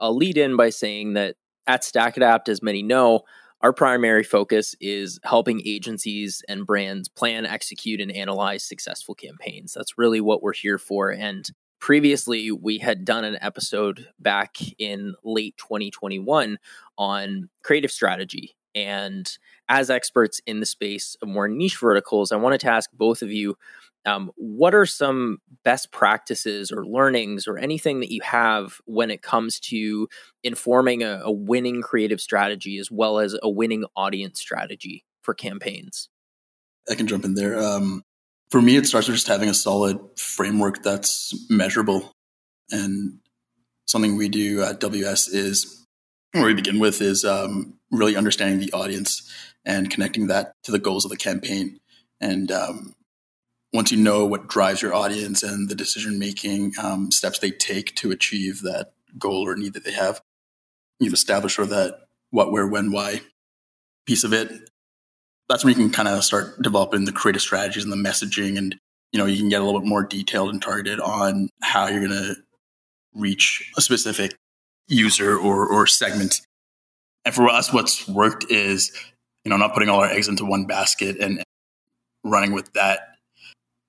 I'll 0.00 0.16
lead 0.16 0.38
in 0.38 0.56
by 0.56 0.70
saying 0.70 1.14
that 1.14 1.36
at 1.66 1.82
StackAdapt, 1.82 2.48
as 2.48 2.62
many 2.62 2.82
know, 2.82 3.22
Our 3.64 3.72
primary 3.72 4.24
focus 4.24 4.74
is 4.78 5.18
helping 5.24 5.62
agencies 5.64 6.42
and 6.50 6.66
brands 6.66 7.08
plan, 7.08 7.46
execute, 7.46 7.98
and 7.98 8.12
analyze 8.12 8.62
successful 8.62 9.14
campaigns. 9.14 9.72
That's 9.72 9.96
really 9.96 10.20
what 10.20 10.42
we're 10.42 10.52
here 10.52 10.76
for. 10.76 11.08
And 11.10 11.48
previously, 11.80 12.50
we 12.50 12.76
had 12.76 13.06
done 13.06 13.24
an 13.24 13.38
episode 13.40 14.08
back 14.18 14.56
in 14.78 15.14
late 15.24 15.56
2021 15.56 16.58
on 16.98 17.48
creative 17.62 17.90
strategy. 17.90 18.54
And 18.74 19.26
as 19.66 19.88
experts 19.88 20.42
in 20.46 20.60
the 20.60 20.66
space 20.66 21.16
of 21.22 21.28
more 21.28 21.48
niche 21.48 21.78
verticals, 21.78 22.32
I 22.32 22.36
wanted 22.36 22.60
to 22.60 22.70
ask 22.70 22.90
both 22.92 23.22
of 23.22 23.32
you 23.32 23.56
um, 24.06 24.30
what 24.36 24.74
are 24.74 24.86
some 24.86 25.38
best 25.64 25.90
practices 25.90 26.70
or 26.70 26.86
learnings 26.86 27.46
or 27.46 27.58
anything 27.58 28.00
that 28.00 28.12
you 28.12 28.20
have 28.22 28.78
when 28.84 29.10
it 29.10 29.22
comes 29.22 29.58
to 29.60 30.08
informing 30.42 31.02
a, 31.02 31.20
a 31.24 31.32
winning 31.32 31.82
creative 31.82 32.20
strategy 32.20 32.78
as 32.78 32.90
well 32.90 33.18
as 33.18 33.36
a 33.42 33.48
winning 33.48 33.84
audience 33.96 34.40
strategy 34.40 35.04
for 35.22 35.34
campaigns? 35.34 36.08
I 36.90 36.94
can 36.94 37.06
jump 37.06 37.24
in 37.24 37.34
there. 37.34 37.58
Um, 37.58 38.02
for 38.50 38.60
me, 38.60 38.76
it 38.76 38.86
starts 38.86 39.08
with 39.08 39.16
just 39.16 39.28
having 39.28 39.48
a 39.48 39.54
solid 39.54 39.98
framework 40.16 40.82
that's 40.82 41.34
measurable. 41.48 42.12
And 42.70 43.20
something 43.86 44.16
we 44.16 44.28
do 44.28 44.62
at 44.62 44.80
WS 44.80 45.28
is 45.28 45.86
where 46.32 46.44
we 46.44 46.54
begin 46.54 46.78
with 46.78 47.00
is 47.00 47.24
um, 47.24 47.74
really 47.90 48.16
understanding 48.16 48.58
the 48.58 48.72
audience 48.72 49.32
and 49.64 49.90
connecting 49.90 50.26
that 50.26 50.52
to 50.64 50.72
the 50.72 50.78
goals 50.78 51.04
of 51.04 51.10
the 51.10 51.16
campaign. 51.16 51.78
And 52.20 52.52
um, 52.52 52.94
once 53.74 53.90
you 53.90 53.98
know 53.98 54.24
what 54.24 54.46
drives 54.46 54.80
your 54.80 54.94
audience 54.94 55.42
and 55.42 55.68
the 55.68 55.74
decision 55.74 56.16
making 56.16 56.72
um, 56.80 57.10
steps 57.10 57.40
they 57.40 57.50
take 57.50 57.92
to 57.96 58.12
achieve 58.12 58.62
that 58.62 58.92
goal 59.18 59.46
or 59.46 59.56
need 59.56 59.74
that 59.74 59.84
they 59.84 59.92
have, 59.92 60.22
you've 61.00 61.12
established 61.12 61.56
sort 61.56 61.66
of 61.66 61.70
that 61.70 62.06
what, 62.30 62.52
where, 62.52 62.68
when, 62.68 62.92
why 62.92 63.20
piece 64.06 64.22
of 64.22 64.32
it. 64.32 64.70
That's 65.48 65.64
when 65.64 65.76
you 65.76 65.84
can 65.84 65.92
kind 65.92 66.08
of 66.08 66.22
start 66.22 66.62
developing 66.62 67.04
the 67.04 67.12
creative 67.12 67.42
strategies 67.42 67.84
and 67.84 67.92
the 67.92 67.96
messaging, 67.96 68.56
and 68.56 68.76
you 69.12 69.18
know 69.18 69.26
you 69.26 69.36
can 69.36 69.50
get 69.50 69.60
a 69.60 69.64
little 69.64 69.80
bit 69.80 69.88
more 69.88 70.04
detailed 70.04 70.50
and 70.50 70.62
targeted 70.62 71.00
on 71.00 71.50
how 71.62 71.86
you're 71.88 72.06
going 72.06 72.10
to 72.12 72.36
reach 73.12 73.70
a 73.76 73.82
specific 73.82 74.34
user 74.88 75.36
or 75.36 75.66
or 75.66 75.86
segment. 75.86 76.40
And 77.26 77.34
for 77.34 77.48
us, 77.48 77.74
what's 77.74 78.08
worked 78.08 78.50
is 78.50 78.90
you 79.44 79.50
know 79.50 79.58
not 79.58 79.74
putting 79.74 79.90
all 79.90 80.00
our 80.00 80.08
eggs 80.08 80.28
into 80.28 80.46
one 80.46 80.64
basket 80.64 81.18
and 81.20 81.42
running 82.24 82.52
with 82.52 82.72
that 82.72 83.13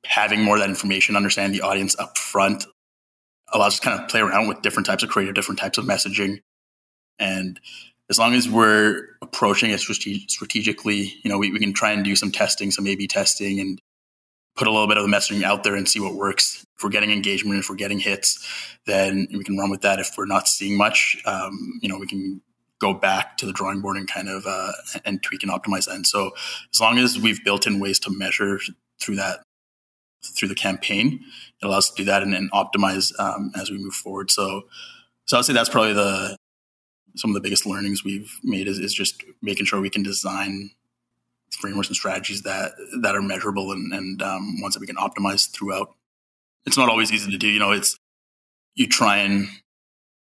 having 0.08 0.42
more 0.42 0.56
of 0.56 0.62
that 0.62 0.70
information, 0.70 1.16
understanding 1.16 1.60
the 1.60 1.66
audience 1.66 1.98
up 1.98 2.18
front 2.18 2.66
allows 3.54 3.74
us 3.74 3.80
to 3.80 3.86
kind 3.86 4.02
of 4.02 4.10
play 4.10 4.20
around 4.20 4.48
with 4.48 4.62
different 4.62 4.86
types 4.86 5.04
of 5.04 5.10
creative, 5.10 5.36
different 5.36 5.60
types 5.60 5.78
of 5.78 5.86
messaging. 5.86 6.40
And 7.20 7.60
as 8.10 8.20
long 8.20 8.34
as 8.34 8.48
we're 8.48 9.08
approaching 9.22 9.72
it 9.72 9.80
strategically, 9.80 11.14
you 11.24 11.32
know, 11.32 11.38
we, 11.38 11.52
we 11.52 11.60
can 11.60 11.74
try 11.74 11.92
and 11.92 12.04
do 12.04 12.16
some 12.16 12.32
testing, 12.32 12.72
some 12.72 12.86
A-B 12.88 13.08
testing 13.08 13.60
and 13.60 13.80
put 14.56 14.68
a 14.68 14.72
little 14.72 14.88
bit 14.88 14.98
of 14.98 15.04
the 15.04 15.16
messaging 15.16 15.44
out 15.44 15.64
there 15.64 15.76
and 15.76 15.88
see 15.88 16.00
what 16.00 16.16
works. 16.16 16.66
If 16.78 16.84
we're 16.84 16.90
getting 16.90 17.12
engagement, 17.12 17.60
if 17.60 17.70
we're 17.70 17.76
getting 17.76 18.00
hits, 18.00 18.46
then 18.86 19.28
we 19.32 19.44
can 19.44 19.58
run 19.58 19.70
with 19.70 19.82
that. 19.82 20.00
If 20.00 20.12
we're 20.18 20.26
not 20.26 20.48
seeing 20.48 20.78
much, 20.78 21.18
um, 21.26 21.80
you 21.82 21.90
know, 21.90 21.98
we 21.98 22.08
can 22.08 22.42
go 22.80 22.94
back 22.94 23.38
to 23.38 23.46
the 23.46 23.54
drawing 23.54 23.82
board 23.82 23.98
and 23.98 24.08
kind 24.08 24.30
of 24.30 24.46
uh, 24.46 24.72
and 25.04 25.24
tweak 25.24 25.44
and 25.44 25.52
optimize 25.52 25.86
that. 25.86 25.96
And 25.96 26.08
so 26.08 26.32
as 26.74 26.80
long 26.80 26.98
as 27.00 27.20
we've 27.20 27.44
built 27.44 27.66
in 27.66 27.80
ways 27.80 28.00
to 28.00 28.12
measure 28.12 28.60
through 29.00 29.16
that 29.16 29.44
through 30.30 30.50
the 30.50 30.56
campaign. 30.56 31.24
It 31.62 31.66
allows 31.66 31.86
us 31.86 31.90
to 31.92 32.04
do 32.04 32.06
that 32.06 32.24
and, 32.24 32.52
optimize 32.52 33.18
um, 33.20 33.52
as 33.56 33.70
we 33.70 33.78
move 33.78 33.94
forward. 33.94 34.32
So, 34.32 34.64
so 35.26 35.38
I'd 35.38 35.46
say 35.46 35.54
that's 35.54 35.70
probably 35.70 35.94
the 35.94 36.38
some 37.16 37.32
of 37.32 37.36
the 37.36 37.42
biggest 37.42 37.66
learnings 37.66 38.04
we've 38.04 38.40
made 38.44 38.68
is, 38.68 38.78
is 38.78 38.94
just 38.94 39.24
making 39.42 39.66
sure 39.66 39.80
we 39.80 39.90
can 39.90 40.04
design 40.04 40.72
frameworks 41.52 41.88
and 41.88 41.96
strategies 41.96 42.42
that 42.42 42.74
that 43.02 43.16
are 43.16 43.22
measurable 43.22 43.72
and, 43.72 43.94
and 43.94 44.22
um, 44.22 44.62
ones 44.62 44.74
that 44.74 44.82
we 44.82 44.88
can 44.88 44.98
optimize 44.98 45.50
throughout. 45.50 45.96
It's 46.66 46.78
not 46.78 46.90
always 46.90 47.12
easy 47.12 47.32
to 47.32 47.38
do. 47.38 47.48
You 47.48 47.60
know, 47.60 47.72
it's 47.72 47.98
you 48.74 48.88
try 48.88 49.18
and 49.18 49.48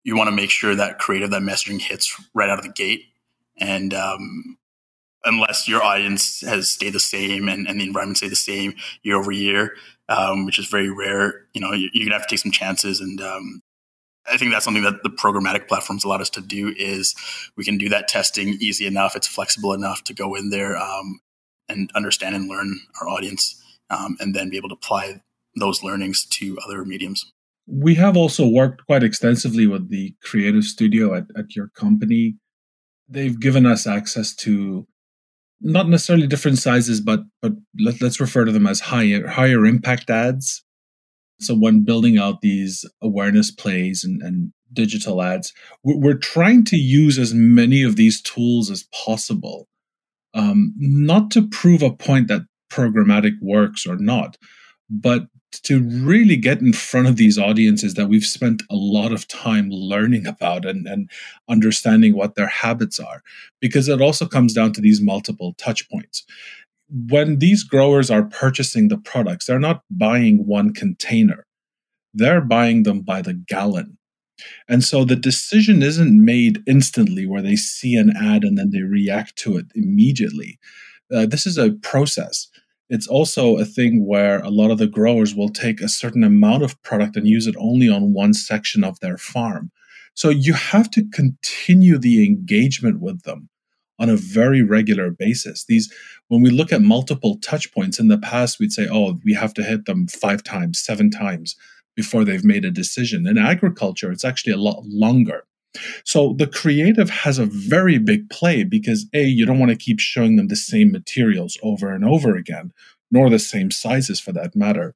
you 0.03 0.15
want 0.15 0.29
to 0.29 0.35
make 0.35 0.49
sure 0.49 0.73
that 0.75 0.97
creative, 0.97 1.29
that 1.29 1.43
messaging 1.43 1.79
hits 1.79 2.19
right 2.33 2.49
out 2.49 2.57
of 2.57 2.65
the 2.65 2.71
gate, 2.71 3.05
and 3.57 3.93
um, 3.93 4.57
unless 5.23 5.67
your 5.67 5.83
audience 5.83 6.41
has 6.41 6.69
stayed 6.69 6.93
the 6.93 6.99
same 6.99 7.47
and, 7.47 7.67
and 7.67 7.79
the 7.79 7.85
environment 7.85 8.17
stay 8.17 8.27
the 8.29 8.35
same 8.35 8.75
year 9.03 9.17
over 9.17 9.31
year, 9.31 9.75
um, 10.09 10.45
which 10.45 10.59
is 10.59 10.67
very 10.67 10.89
rare. 10.89 11.45
You 11.53 11.61
know, 11.61 11.73
you're, 11.73 11.89
you're 11.93 12.05
gonna 12.05 12.17
have 12.17 12.27
to 12.27 12.33
take 12.33 12.39
some 12.39 12.51
chances, 12.51 12.99
and 12.99 13.21
um, 13.21 13.61
I 14.31 14.37
think 14.37 14.51
that's 14.51 14.65
something 14.65 14.83
that 14.83 15.03
the 15.03 15.09
programmatic 15.09 15.67
platforms 15.67 16.03
allowed 16.03 16.21
us 16.21 16.29
to 16.31 16.41
do. 16.41 16.73
Is 16.77 17.15
we 17.55 17.63
can 17.63 17.77
do 17.77 17.89
that 17.89 18.07
testing 18.07 18.57
easy 18.59 18.85
enough. 18.85 19.15
It's 19.15 19.27
flexible 19.27 19.73
enough 19.73 20.03
to 20.05 20.13
go 20.13 20.35
in 20.35 20.49
there 20.49 20.77
um, 20.77 21.19
and 21.69 21.91
understand 21.95 22.35
and 22.35 22.49
learn 22.49 22.79
our 22.99 23.07
audience, 23.07 23.61
um, 23.89 24.17
and 24.19 24.35
then 24.35 24.49
be 24.49 24.57
able 24.57 24.69
to 24.69 24.75
apply 24.75 25.21
those 25.55 25.83
learnings 25.83 26.25
to 26.25 26.57
other 26.65 26.85
mediums. 26.85 27.31
We 27.67 27.95
have 27.95 28.17
also 28.17 28.47
worked 28.47 28.85
quite 28.85 29.03
extensively 29.03 29.67
with 29.67 29.89
the 29.89 30.15
creative 30.23 30.63
studio 30.63 31.13
at, 31.13 31.25
at 31.37 31.55
your 31.55 31.67
company. 31.69 32.35
They've 33.07 33.39
given 33.39 33.65
us 33.65 33.85
access 33.85 34.33
to 34.37 34.87
not 35.61 35.87
necessarily 35.87 36.27
different 36.27 36.57
sizes, 36.57 37.01
but 37.01 37.21
but 37.41 37.53
let, 37.79 38.01
us 38.01 38.19
refer 38.19 38.45
to 38.45 38.51
them 38.51 38.67
as 38.67 38.79
higher 38.79 39.27
higher 39.27 39.65
impact 39.65 40.09
ads. 40.09 40.63
So 41.39 41.55
when 41.55 41.83
building 41.83 42.17
out 42.17 42.41
these 42.41 42.85
awareness 43.01 43.49
plays 43.49 44.03
and, 44.03 44.21
and 44.21 44.53
digital 44.73 45.21
ads, 45.21 45.51
we're, 45.83 46.13
trying 46.13 46.63
to 46.65 46.77
use 46.77 47.17
as 47.17 47.33
many 47.33 47.81
of 47.81 47.95
these 47.95 48.21
tools 48.21 48.69
as 48.69 48.85
possible, 48.93 49.67
um, 50.35 50.71
not 50.77 51.31
to 51.31 51.47
prove 51.47 51.81
a 51.81 51.91
point 51.91 52.27
that 52.27 52.41
programmatic 52.71 53.33
works 53.41 53.87
or 53.87 53.97
not, 53.97 54.37
but 54.87 55.23
to 55.51 55.81
really 55.81 56.37
get 56.37 56.61
in 56.61 56.73
front 56.73 57.07
of 57.07 57.17
these 57.17 57.37
audiences 57.37 57.95
that 57.95 58.07
we've 58.07 58.25
spent 58.25 58.63
a 58.69 58.75
lot 58.75 59.11
of 59.11 59.27
time 59.27 59.69
learning 59.69 60.25
about 60.25 60.65
and, 60.65 60.87
and 60.87 61.09
understanding 61.49 62.15
what 62.15 62.35
their 62.35 62.47
habits 62.47 62.99
are. 62.99 63.21
Because 63.59 63.87
it 63.87 64.01
also 64.01 64.25
comes 64.25 64.53
down 64.53 64.73
to 64.73 64.81
these 64.81 65.01
multiple 65.01 65.53
touch 65.57 65.89
points. 65.89 66.23
When 66.89 67.39
these 67.39 67.63
growers 67.63 68.11
are 68.11 68.23
purchasing 68.23 68.87
the 68.87 68.97
products 68.97 69.45
they're 69.45 69.59
not 69.59 69.83
buying 69.89 70.45
one 70.45 70.73
container. 70.73 71.45
They're 72.13 72.41
buying 72.41 72.83
them 72.83 73.01
by 73.01 73.21
the 73.21 73.33
gallon. 73.33 73.97
And 74.67 74.83
so 74.83 75.05
the 75.05 75.15
decision 75.15 75.83
isn't 75.83 76.25
made 76.25 76.63
instantly 76.67 77.25
where 77.25 77.41
they 77.41 77.55
see 77.55 77.95
an 77.95 78.11
ad 78.15 78.43
and 78.43 78.57
then 78.57 78.71
they 78.71 78.81
react 78.81 79.35
to 79.37 79.57
it 79.57 79.67
immediately. 79.75 80.59
Uh, 81.13 81.25
this 81.25 81.45
is 81.45 81.57
a 81.57 81.71
process 81.71 82.47
it's 82.91 83.07
also 83.07 83.57
a 83.57 83.63
thing 83.63 84.05
where 84.05 84.39
a 84.39 84.49
lot 84.49 84.69
of 84.69 84.77
the 84.77 84.85
growers 84.85 85.33
will 85.33 85.47
take 85.47 85.79
a 85.79 85.87
certain 85.87 86.25
amount 86.25 86.61
of 86.61 86.79
product 86.83 87.15
and 87.15 87.25
use 87.25 87.47
it 87.47 87.55
only 87.57 87.87
on 87.87 88.13
one 88.13 88.33
section 88.33 88.83
of 88.83 88.99
their 88.99 89.17
farm. 89.17 89.71
So 90.13 90.27
you 90.27 90.53
have 90.53 90.91
to 90.91 91.09
continue 91.13 91.97
the 91.97 92.25
engagement 92.25 92.99
with 92.99 93.23
them 93.23 93.47
on 93.97 94.09
a 94.09 94.17
very 94.17 94.61
regular 94.61 95.09
basis. 95.09 95.63
These, 95.63 95.89
when 96.27 96.41
we 96.41 96.49
look 96.49 96.73
at 96.73 96.81
multiple 96.81 97.37
touch 97.37 97.71
points 97.71 97.97
in 97.97 98.09
the 98.09 98.17
past, 98.17 98.59
we'd 98.59 98.73
say, 98.73 98.89
oh, 98.91 99.17
we 99.23 99.33
have 99.35 99.53
to 99.53 99.63
hit 99.63 99.85
them 99.85 100.07
five 100.07 100.43
times, 100.43 100.81
seven 100.81 101.09
times 101.09 101.55
before 101.95 102.25
they've 102.25 102.43
made 102.43 102.65
a 102.65 102.71
decision. 102.71 103.25
In 103.25 103.37
agriculture, 103.37 104.11
it's 104.11 104.25
actually 104.25 104.51
a 104.51 104.57
lot 104.57 104.83
longer. 104.85 105.45
So 106.03 106.33
the 106.37 106.47
creative 106.47 107.09
has 107.09 107.39
a 107.39 107.45
very 107.45 107.97
big 107.97 108.29
play 108.29 108.63
because 108.63 109.07
A, 109.13 109.23
you 109.23 109.45
don't 109.45 109.59
want 109.59 109.71
to 109.71 109.77
keep 109.77 109.99
showing 109.99 110.35
them 110.35 110.47
the 110.47 110.55
same 110.55 110.91
materials 110.91 111.57
over 111.63 111.93
and 111.93 112.03
over 112.03 112.35
again, 112.35 112.71
nor 113.09 113.29
the 113.29 113.39
same 113.39 113.71
sizes 113.71 114.19
for 114.19 114.31
that 114.33 114.55
matter. 114.55 114.95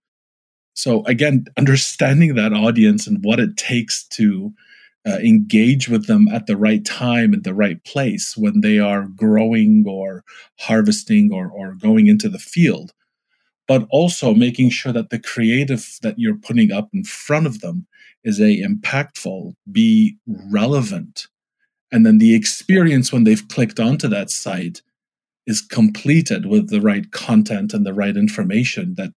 So 0.74 1.06
again, 1.06 1.46
understanding 1.58 2.36
that 2.36 2.54
audience 2.54 3.08
and 3.08 3.24
what 3.24 3.40
it 3.40 3.56
takes 3.56 4.04
to 4.10 4.54
uh, 5.08 5.20
engage 5.20 5.88
with 5.88 6.08
them 6.08 6.28
at 6.30 6.48
the 6.48 6.58
right 6.58 6.84
time 6.84 7.34
at 7.34 7.44
the 7.44 7.54
right 7.54 7.84
place 7.86 8.36
when 8.36 8.62
they 8.62 8.80
are 8.80 9.08
growing 9.08 9.86
or 9.88 10.24
harvesting 10.60 11.32
or, 11.32 11.48
or 11.48 11.76
going 11.76 12.08
into 12.08 12.28
the 12.28 12.40
field 12.40 12.92
but 13.68 13.88
also 13.90 14.34
making 14.34 14.70
sure 14.70 14.92
that 14.92 15.10
the 15.10 15.20
creative 15.20 15.98
that 16.02 16.16
you're 16.18 16.38
putting 16.38 16.72
up 16.72 16.90
in 16.94 17.04
front 17.04 17.48
of 17.48 17.62
them 17.62 17.88
is 18.24 18.40
a 18.40 18.62
impactful 18.62 19.54
be 19.72 20.18
relevant. 20.52 21.28
And 21.92 22.06
then 22.06 22.18
the 22.18 22.36
experience 22.36 23.14
when 23.14 23.24
they've 23.24 23.48
clicked 23.48 23.80
onto 23.80 24.08
that 24.10 24.30
site 24.30 24.82
is 25.48 25.62
completed 25.62 26.48
with 26.48 26.70
the 26.70 26.82
right 26.82 27.12
content 27.12 27.74
and 27.74 27.86
the 27.86 27.94
right 27.94 28.18
information 28.18 28.96
that 28.98 29.14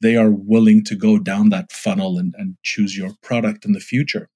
they 0.00 0.16
are 0.16 0.30
willing 0.30 0.82
to 0.84 0.96
go 0.96 1.18
down 1.18 1.50
that 1.50 1.70
funnel 1.70 2.18
and, 2.18 2.34
and 2.38 2.56
choose 2.62 2.96
your 2.96 3.12
product 3.22 3.64
in 3.64 3.72
the 3.72 3.80
future. 3.80 4.28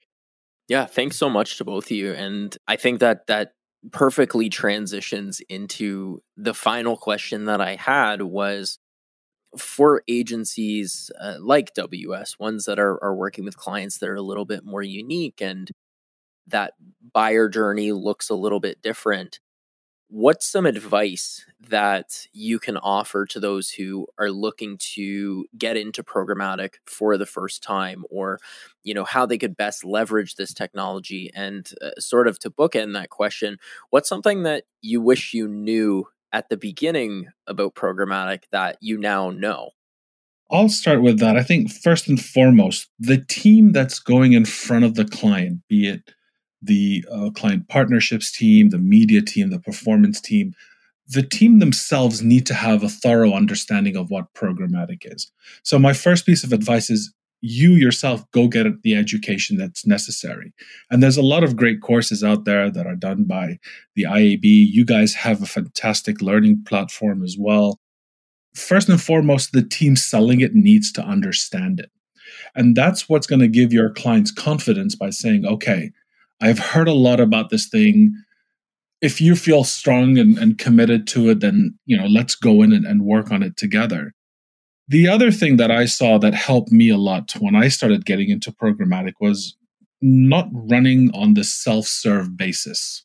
Yeah 0.69 0.87
thanks 0.87 1.17
so 1.17 1.29
much 1.29 1.57
to 1.59 1.65
both 1.65 1.87
of 1.87 1.91
you. 1.93 2.13
And 2.13 2.57
i 2.69 2.77
think 2.77 3.01
that 3.01 3.27
that 3.27 3.53
perfectly 3.93 4.49
transitions 4.49 5.41
into 5.49 6.23
the 6.37 6.53
final 6.53 6.97
question 6.97 7.47
that 7.47 7.61
i 7.63 7.77
had 7.77 8.21
was 8.21 8.79
for 9.57 10.03
agencies 10.09 11.11
uh, 11.21 11.37
like 11.41 11.75
WS, 11.75 12.39
ones 12.39 12.65
that 12.67 12.79
are, 12.79 13.03
are 13.03 13.15
working 13.15 13.45
with 13.45 13.57
clients 13.57 13.99
that 13.99 14.09
are 14.09 14.15
a 14.15 14.23
little 14.23 14.45
bit 14.45 14.65
more 14.65 14.83
unique 14.83 15.41
and 15.41 15.71
that 16.47 16.75
buyer 17.13 17.49
journey 17.49 17.93
looks 17.93 18.29
a 18.31 18.35
little 18.35 18.61
bit 18.61 18.83
different, 18.83 19.41
what's 20.09 20.47
some 20.47 20.67
advice 20.67 21.47
that 21.69 22.27
you 22.33 22.59
can 22.59 22.77
offer 22.79 23.25
to 23.25 23.39
those 23.39 23.71
who 23.71 24.07
are 24.19 24.31
looking 24.31 24.77
to 24.79 25.47
get 25.57 25.77
into 25.77 26.03
programmatic 26.03 26.75
for 26.85 27.17
the 27.17 27.27
first 27.27 27.63
time 27.63 28.05
or 28.11 28.41
you 28.83 28.93
know 28.93 29.05
how 29.05 29.25
they 29.25 29.39
could 29.39 29.57
best 29.57 29.85
leverage 29.85 30.35
this 30.35 30.53
technology? 30.53 31.31
And 31.35 31.71
uh, 31.81 31.91
sort 31.99 32.27
of 32.27 32.41
to 32.41 32.51
bookend 32.51 32.95
that 32.95 33.11
question 33.11 33.59
what's 33.91 34.09
something 34.09 34.43
that 34.43 34.65
you 34.83 35.01
wish 35.01 35.33
you 35.33 35.47
knew 35.47 36.09
at 36.33 36.49
the 36.49 36.57
beginning 36.57 37.29
about 37.47 37.75
programmatic 37.75 38.43
that 38.53 38.77
you 38.81 38.99
now 38.99 39.31
know 39.31 39.71
I'll 40.53 40.69
start 40.69 41.01
with 41.01 41.21
that. 41.21 41.37
I 41.37 41.43
think 41.43 41.71
first 41.71 42.09
and 42.09 42.21
foremost, 42.21 42.89
the 42.99 43.19
team 43.29 43.73
that's 43.73 44.01
going 44.01 44.33
in 44.33 44.45
front 44.45 44.85
of 44.85 44.95
the 44.97 45.05
client, 45.05 45.61
be 45.69 45.89
it 45.89 46.13
the 46.63 47.05
uh, 47.11 47.31
client 47.31 47.69
partnerships 47.69 48.31
team, 48.31 48.71
the 48.71 48.79
media 48.79 49.23
team, 49.23 49.51
the 49.51 49.61
performance 49.61 50.21
team, 50.21 50.55
the 51.09 51.23
team 51.23 51.59
themselves 51.59 52.23
need 52.23 52.47
to 52.47 52.55
have 52.55 52.83
a 52.83 52.89
thorough 52.89 53.33
understanding 53.33 53.97
of 53.97 54.11
what 54.11 54.35
programmatic 54.35 55.03
is. 55.03 55.31
So, 55.63 55.79
my 55.79 55.93
first 55.93 56.27
piece 56.27 56.45
of 56.45 56.53
advice 56.53 56.91
is 56.91 57.13
you 57.41 57.73
yourself 57.73 58.31
go 58.33 58.49
get 58.49 58.67
the 58.83 58.95
education 58.95 59.57
that's 59.57 59.87
necessary. 59.87 60.53
And 60.91 61.03
there's 61.03 61.17
a 61.17 61.23
lot 61.23 61.43
of 61.43 61.57
great 61.57 61.81
courses 61.81 62.23
out 62.23 62.45
there 62.45 62.71
that 62.71 62.87
are 62.87 62.97
done 62.97 63.25
by 63.25 63.59
the 63.95 64.05
IAB. 64.05 64.43
You 64.43 64.85
guys 64.85 65.15
have 65.15 65.43
a 65.43 65.47
fantastic 65.47 66.21
learning 66.21 66.65
platform 66.67 67.23
as 67.23 67.37
well. 67.39 67.81
First 68.55 68.89
and 68.89 69.01
foremost, 69.01 69.53
the 69.53 69.63
team 69.63 69.97
selling 69.97 70.41
it 70.41 70.55
needs 70.55 70.93
to 70.93 71.03
understand 71.03 71.81
it. 71.81 71.91
And 72.55 72.77
that's 72.77 73.09
what's 73.09 73.27
going 73.27 73.41
to 73.41 73.49
give 73.49 73.73
your 73.73 73.91
clients 73.91 74.31
confidence 74.31 74.95
by 74.95 75.11
saying, 75.11 75.47
okay, 75.47 75.93
I've 76.41 76.59
heard 76.59 76.89
a 76.89 76.93
lot 76.93 77.21
about 77.21 77.51
this 77.51 77.69
thing. 77.69 78.15
If 79.01 79.21
you 79.21 79.35
feel 79.35 79.65
strong 79.65 80.19
and, 80.19 80.37
and 80.39 80.59
committed 80.59 81.07
to 81.09 81.31
it, 81.31 81.41
then 81.41 81.79
you 81.87 81.97
know, 81.97 82.07
let's 82.07 82.35
go 82.35 82.63
in 82.63 82.73
and, 82.73 82.85
and 82.85 83.05
work 83.05 83.31
on 83.31 83.43
it 83.43 83.57
together. 83.57 84.13
The 84.91 85.07
other 85.07 85.31
thing 85.31 85.57
that 85.59 85.71
I 85.71 85.85
saw 85.85 86.19
that 86.19 86.35
helped 86.35 86.73
me 86.73 86.89
a 86.89 86.97
lot 86.97 87.31
when 87.39 87.55
I 87.55 87.69
started 87.69 88.05
getting 88.05 88.29
into 88.29 88.51
programmatic 88.51 89.13
was 89.21 89.57
not 90.03 90.49
running 90.53 91.13
on 91.15 91.35
the 91.35 91.45
self-serve 91.45 92.37
basis. 92.37 93.05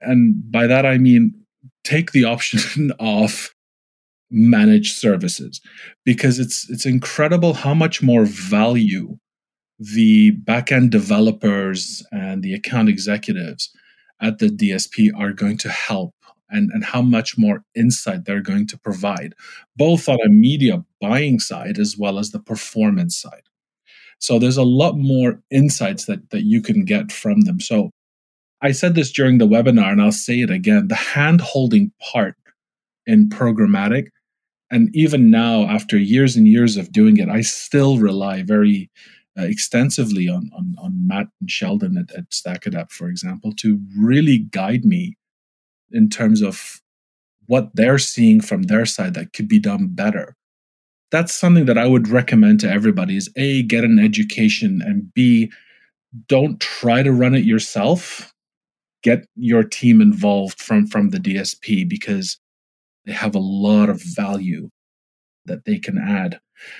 And 0.00 0.36
by 0.52 0.68
that 0.68 0.86
I 0.86 0.98
mean 0.98 1.34
take 1.82 2.12
the 2.12 2.24
option 2.24 2.92
of 3.00 3.52
managed 4.30 4.96
services 4.96 5.60
because 6.04 6.38
it's 6.38 6.70
it's 6.70 6.86
incredible 6.86 7.54
how 7.54 7.74
much 7.74 8.00
more 8.00 8.24
value 8.24 9.18
the 9.80 10.30
backend 10.44 10.90
developers 10.90 12.06
and 12.12 12.44
the 12.44 12.54
account 12.54 12.88
executives 12.88 13.68
at 14.22 14.38
the 14.38 14.46
DSP 14.46 15.10
are 15.18 15.32
going 15.32 15.58
to 15.58 15.68
help 15.68 16.14
and, 16.50 16.70
and 16.72 16.84
how 16.84 17.02
much 17.02 17.38
more 17.38 17.62
insight 17.74 18.24
they're 18.24 18.40
going 18.40 18.66
to 18.68 18.78
provide, 18.78 19.34
both 19.76 20.08
on 20.08 20.18
a 20.24 20.28
media 20.28 20.84
buying 21.00 21.38
side 21.38 21.78
as 21.78 21.96
well 21.96 22.18
as 22.18 22.30
the 22.30 22.40
performance 22.40 23.20
side. 23.20 23.42
So 24.18 24.38
there's 24.38 24.58
a 24.58 24.62
lot 24.62 24.96
more 24.96 25.40
insights 25.50 26.04
that, 26.04 26.30
that 26.30 26.42
you 26.42 26.60
can 26.60 26.84
get 26.84 27.10
from 27.10 27.42
them. 27.42 27.58
So 27.60 27.90
I 28.60 28.72
said 28.72 28.94
this 28.94 29.10
during 29.10 29.38
the 29.38 29.48
webinar 29.48 29.90
and 29.90 30.02
I'll 30.02 30.12
say 30.12 30.40
it 30.40 30.50
again 30.50 30.88
the 30.88 30.94
hand 30.94 31.40
holding 31.40 31.92
part 32.12 32.36
in 33.06 33.28
programmatic. 33.28 34.08
And 34.70 34.94
even 34.94 35.30
now, 35.30 35.64
after 35.64 35.98
years 35.98 36.36
and 36.36 36.46
years 36.46 36.76
of 36.76 36.92
doing 36.92 37.16
it, 37.16 37.28
I 37.28 37.40
still 37.40 37.98
rely 37.98 38.42
very 38.42 38.90
uh, 39.38 39.42
extensively 39.42 40.28
on, 40.28 40.50
on, 40.56 40.76
on 40.80 41.06
Matt 41.06 41.26
and 41.40 41.50
Sheldon 41.50 41.96
at, 41.96 42.14
at 42.16 42.30
StackAdapt, 42.30 42.92
for 42.92 43.08
example, 43.08 43.52
to 43.60 43.80
really 43.98 44.38
guide 44.38 44.84
me 44.84 45.16
in 45.92 46.08
terms 46.08 46.42
of 46.42 46.80
what 47.46 47.70
they're 47.74 47.98
seeing 47.98 48.40
from 48.40 48.64
their 48.64 48.86
side 48.86 49.14
that 49.14 49.32
could 49.32 49.48
be 49.48 49.58
done 49.58 49.88
better. 49.88 50.36
That's 51.10 51.34
something 51.34 51.64
that 51.64 51.78
I 51.78 51.88
would 51.88 52.06
recommend 52.08 52.60
to 52.60 52.70
everybody 52.70 53.16
is 53.16 53.28
A, 53.36 53.62
get 53.64 53.82
an 53.82 53.98
education 53.98 54.80
and 54.84 55.12
B, 55.12 55.50
don't 56.28 56.60
try 56.60 57.02
to 57.02 57.12
run 57.12 57.34
it 57.34 57.44
yourself. 57.44 58.32
Get 59.02 59.26
your 59.34 59.64
team 59.64 60.00
involved 60.00 60.60
from, 60.60 60.86
from 60.86 61.10
the 61.10 61.18
DSP 61.18 61.88
because 61.88 62.38
they 63.06 63.12
have 63.12 63.34
a 63.34 63.40
lot 63.40 63.88
of 63.88 64.02
value 64.02 64.68
that 65.46 65.64
they 65.64 65.78
can 65.78 65.98
add. 65.98 66.38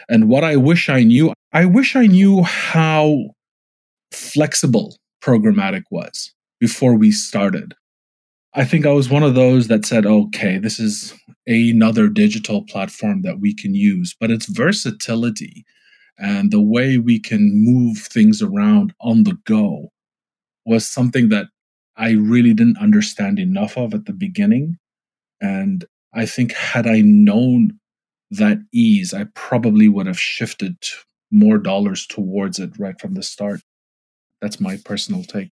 And 0.08 0.28
what 0.28 0.44
I 0.44 0.56
wish 0.56 0.88
I 0.88 1.02
knew, 1.02 1.32
I 1.52 1.64
wish 1.64 1.96
I 1.96 2.06
knew 2.06 2.42
how 2.42 3.30
flexible 4.12 4.96
programmatic 5.22 5.84
was 5.90 6.32
before 6.58 6.94
we 6.94 7.10
started. 7.10 7.74
I 8.52 8.64
think 8.64 8.84
I 8.84 8.92
was 8.92 9.08
one 9.08 9.22
of 9.22 9.34
those 9.34 9.68
that 9.68 9.86
said, 9.86 10.06
okay, 10.06 10.58
this 10.58 10.80
is 10.80 11.14
another 11.46 12.08
digital 12.08 12.64
platform 12.64 13.22
that 13.22 13.38
we 13.38 13.54
can 13.54 13.74
use, 13.74 14.14
but 14.18 14.30
its 14.30 14.46
versatility 14.46 15.64
and 16.18 16.50
the 16.50 16.60
way 16.60 16.98
we 16.98 17.20
can 17.20 17.50
move 17.54 17.98
things 17.98 18.42
around 18.42 18.92
on 19.00 19.22
the 19.24 19.38
go 19.46 19.92
was 20.66 20.86
something 20.86 21.28
that 21.28 21.46
I 21.96 22.10
really 22.12 22.52
didn't 22.52 22.78
understand 22.78 23.38
enough 23.38 23.76
of 23.76 23.94
at 23.94 24.06
the 24.06 24.12
beginning. 24.12 24.78
And 25.40 25.84
I 26.12 26.26
think 26.26 26.52
had 26.52 26.86
I 26.86 27.02
known 27.02 27.78
that 28.32 28.58
ease, 28.72 29.14
I 29.14 29.24
probably 29.34 29.88
would 29.88 30.06
have 30.06 30.20
shifted 30.20 30.76
more 31.30 31.58
dollars 31.58 32.06
towards 32.06 32.58
it 32.58 32.70
right 32.78 33.00
from 33.00 33.14
the 33.14 33.22
start. 33.22 33.60
That's 34.42 34.60
my 34.60 34.76
personal 34.84 35.22
take. 35.22 35.50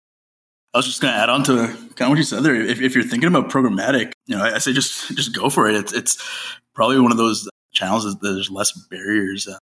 I 0.76 0.78
was 0.78 0.84
just 0.84 1.00
going 1.00 1.14
to 1.14 1.18
add 1.18 1.30
on 1.30 1.42
to 1.44 1.56
kind 1.94 2.02
of 2.02 2.08
what 2.10 2.18
you 2.18 2.22
said 2.22 2.42
there. 2.42 2.54
If, 2.54 2.82
if 2.82 2.94
you're 2.94 3.02
thinking 3.02 3.28
about 3.28 3.48
programmatic, 3.48 4.12
you 4.26 4.36
know, 4.36 4.44
I, 4.44 4.56
I, 4.56 4.58
say 4.58 4.74
just 4.74 5.08
just 5.16 5.34
go 5.34 5.48
for 5.48 5.70
it. 5.70 5.74
It's 5.74 5.94
it's 5.94 6.22
probably 6.74 7.00
one 7.00 7.12
of 7.12 7.16
those 7.16 7.48
channels 7.72 8.04
that 8.04 8.20
there's 8.20 8.50
less 8.50 8.72
barriers 8.90 9.48
uh, 9.48 9.56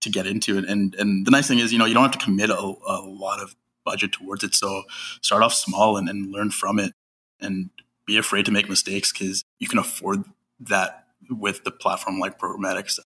to 0.00 0.10
get 0.10 0.26
into, 0.26 0.58
it. 0.58 0.64
and 0.64 0.96
and 0.96 1.24
the 1.24 1.30
nice 1.30 1.46
thing 1.46 1.60
is, 1.60 1.72
you 1.72 1.78
know, 1.78 1.84
you 1.84 1.94
don't 1.94 2.02
have 2.02 2.18
to 2.18 2.18
commit 2.18 2.50
a, 2.50 2.58
a 2.58 2.98
lot 3.06 3.40
of 3.40 3.54
budget 3.84 4.10
towards 4.10 4.42
it. 4.42 4.52
So 4.52 4.82
start 5.22 5.44
off 5.44 5.54
small 5.54 5.96
and, 5.96 6.08
and 6.08 6.32
learn 6.32 6.50
from 6.50 6.80
it, 6.80 6.92
and 7.40 7.70
be 8.04 8.16
afraid 8.16 8.44
to 8.46 8.50
make 8.50 8.68
mistakes 8.68 9.12
because 9.12 9.44
you 9.60 9.68
can 9.68 9.78
afford 9.78 10.24
that 10.58 11.04
with 11.30 11.62
the 11.62 11.70
platform 11.70 12.18
like 12.18 12.36
programmatic 12.36 12.90
stuff. 12.90 13.04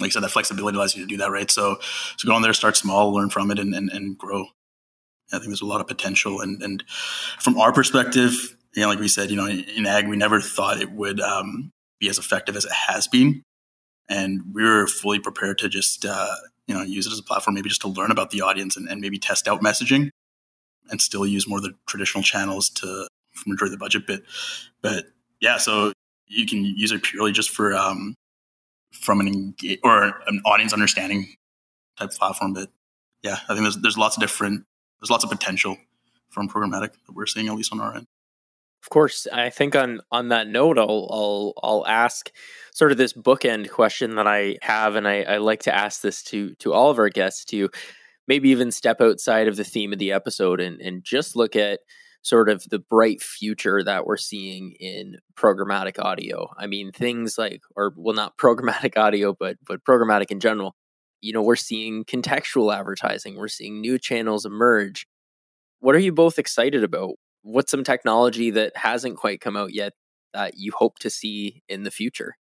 Like 0.00 0.08
I 0.08 0.10
said, 0.10 0.24
that 0.24 0.30
flexibility 0.30 0.76
allows 0.76 0.96
you 0.96 1.04
to 1.04 1.08
do 1.08 1.18
that, 1.18 1.30
right? 1.30 1.48
So, 1.48 1.78
so 2.16 2.26
go 2.26 2.34
on 2.34 2.42
there, 2.42 2.52
start 2.52 2.76
small, 2.76 3.14
learn 3.14 3.30
from 3.30 3.52
it, 3.52 3.60
and, 3.60 3.72
and, 3.72 3.88
and 3.90 4.18
grow. 4.18 4.46
I 5.32 5.36
think 5.36 5.48
there's 5.48 5.62
a 5.62 5.66
lot 5.66 5.80
of 5.80 5.86
potential. 5.86 6.40
And, 6.40 6.62
and 6.62 6.84
from 7.38 7.58
our 7.58 7.72
perspective, 7.72 8.56
you 8.74 8.82
know, 8.82 8.88
like 8.88 9.00
we 9.00 9.08
said, 9.08 9.30
you 9.30 9.36
know, 9.36 9.46
in, 9.46 9.86
ag, 9.86 10.08
we 10.08 10.16
never 10.16 10.40
thought 10.40 10.80
it 10.80 10.92
would 10.92 11.20
um, 11.20 11.70
be 11.98 12.08
as 12.08 12.18
effective 12.18 12.56
as 12.56 12.64
it 12.64 12.72
has 12.72 13.08
been. 13.08 13.42
And 14.08 14.42
we 14.54 14.62
were 14.62 14.86
fully 14.86 15.18
prepared 15.18 15.58
to 15.58 15.68
just, 15.68 16.04
uh, 16.04 16.34
you 16.66 16.74
know, 16.74 16.82
use 16.82 17.06
it 17.06 17.12
as 17.12 17.18
a 17.18 17.22
platform, 17.22 17.54
maybe 17.54 17.68
just 17.68 17.82
to 17.82 17.88
learn 17.88 18.10
about 18.10 18.30
the 18.30 18.40
audience 18.40 18.76
and, 18.76 18.88
and 18.88 19.00
maybe 19.00 19.18
test 19.18 19.48
out 19.48 19.60
messaging 19.60 20.10
and 20.90 21.00
still 21.00 21.26
use 21.26 21.46
more 21.46 21.58
of 21.58 21.64
the 21.64 21.74
traditional 21.86 22.22
channels 22.22 22.70
to 22.70 23.06
majority 23.46 23.74
of 23.74 23.78
the 23.78 23.84
budget 23.84 24.06
bit. 24.06 24.24
But 24.82 25.06
yeah, 25.40 25.58
so 25.58 25.92
you 26.26 26.46
can 26.46 26.64
use 26.64 26.92
it 26.92 27.02
purely 27.02 27.32
just 27.32 27.50
for 27.50 27.74
um, 27.74 28.14
from 28.92 29.20
an 29.20 29.28
engage 29.28 29.80
or 29.82 30.14
an 30.26 30.40
audience 30.44 30.72
understanding 30.72 31.34
type 31.98 32.10
platform. 32.12 32.52
But 32.52 32.70
yeah, 33.22 33.38
I 33.48 33.54
think 33.54 33.60
there's 33.60 33.78
there's 33.78 33.98
lots 33.98 34.16
of 34.16 34.20
different 34.20 34.64
there's 35.00 35.10
lots 35.10 35.24
of 35.24 35.30
potential 35.30 35.76
from 36.30 36.48
programmatic 36.48 36.92
that 37.06 37.14
we're 37.14 37.26
seeing 37.26 37.48
at 37.48 37.54
least 37.54 37.72
on 37.72 37.80
our 37.80 37.94
end. 37.94 38.06
Of 38.82 38.90
course, 38.90 39.26
I 39.32 39.50
think 39.50 39.74
on 39.74 40.00
on 40.12 40.28
that 40.28 40.48
note, 40.48 40.78
I'll 40.78 41.08
I'll 41.10 41.52
I'll 41.62 41.86
ask 41.86 42.30
sort 42.72 42.92
of 42.92 42.98
this 42.98 43.12
bookend 43.12 43.70
question 43.70 44.14
that 44.16 44.26
I 44.26 44.56
have, 44.62 44.94
and 44.94 45.06
I, 45.06 45.22
I 45.22 45.36
like 45.38 45.62
to 45.64 45.74
ask 45.74 46.00
this 46.00 46.22
to 46.24 46.54
to 46.56 46.72
all 46.72 46.90
of 46.90 46.98
our 46.98 47.08
guests 47.08 47.44
to 47.46 47.68
maybe 48.28 48.50
even 48.50 48.70
step 48.70 49.00
outside 49.00 49.48
of 49.48 49.56
the 49.56 49.64
theme 49.64 49.92
of 49.92 49.98
the 49.98 50.12
episode 50.12 50.60
and 50.60 50.80
and 50.80 51.02
just 51.02 51.34
look 51.34 51.56
at 51.56 51.80
sort 52.22 52.48
of 52.48 52.64
the 52.70 52.78
bright 52.78 53.22
future 53.22 53.82
that 53.82 54.06
we're 54.06 54.16
seeing 54.16 54.72
in 54.78 55.16
programmatic 55.36 56.02
audio. 56.02 56.52
I 56.58 56.66
mean, 56.66 56.92
things 56.92 57.38
like, 57.38 57.62
or 57.76 57.92
well, 57.96 58.14
not 58.14 58.36
programmatic 58.38 58.96
audio, 58.96 59.34
but 59.38 59.56
but 59.66 59.84
programmatic 59.84 60.30
in 60.30 60.40
general. 60.40 60.76
You 61.20 61.32
know, 61.32 61.42
we're 61.42 61.56
seeing 61.56 62.04
contextual 62.04 62.74
advertising. 62.74 63.36
We're 63.36 63.48
seeing 63.48 63.80
new 63.80 63.98
channels 63.98 64.44
emerge. 64.44 65.06
What 65.80 65.94
are 65.94 66.00
you 66.00 66.12
both 66.12 66.38
excited 66.38 66.84
about? 66.84 67.14
What's 67.42 67.70
some 67.70 67.84
technology 67.84 68.50
that 68.50 68.76
hasn't 68.76 69.16
quite 69.16 69.40
come 69.40 69.56
out 69.56 69.72
yet 69.72 69.92
that 70.34 70.54
you 70.56 70.72
hope 70.76 70.98
to 71.00 71.10
see 71.10 71.62
in 71.68 71.84
the 71.84 71.90
future? 71.90 72.34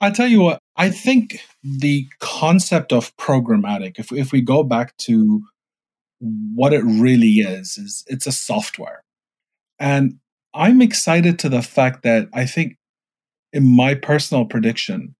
I 0.00 0.10
tell 0.10 0.26
you 0.26 0.40
what, 0.40 0.58
I 0.76 0.90
think 0.90 1.40
the 1.62 2.06
concept 2.20 2.92
of 2.92 3.16
programmatic, 3.16 3.98
if 3.98 4.12
if 4.12 4.32
we 4.32 4.42
go 4.42 4.62
back 4.62 4.96
to 4.98 5.42
what 6.20 6.72
it 6.72 6.82
really 6.84 7.40
is 7.40 7.76
is 7.76 8.04
it's 8.06 8.26
a 8.26 8.32
software 8.32 9.02
and 9.78 10.14
i'm 10.54 10.80
excited 10.80 11.38
to 11.38 11.48
the 11.48 11.62
fact 11.62 12.02
that 12.02 12.28
i 12.32 12.46
think 12.46 12.76
in 13.52 13.64
my 13.76 13.94
personal 13.94 14.44
prediction 14.44 15.14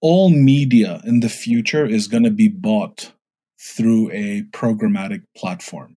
all 0.00 0.30
media 0.30 1.00
in 1.04 1.20
the 1.20 1.28
future 1.28 1.86
is 1.86 2.08
going 2.08 2.22
to 2.22 2.30
be 2.30 2.48
bought 2.48 3.12
through 3.60 4.10
a 4.12 4.42
programmatic 4.52 5.22
platform. 5.36 5.96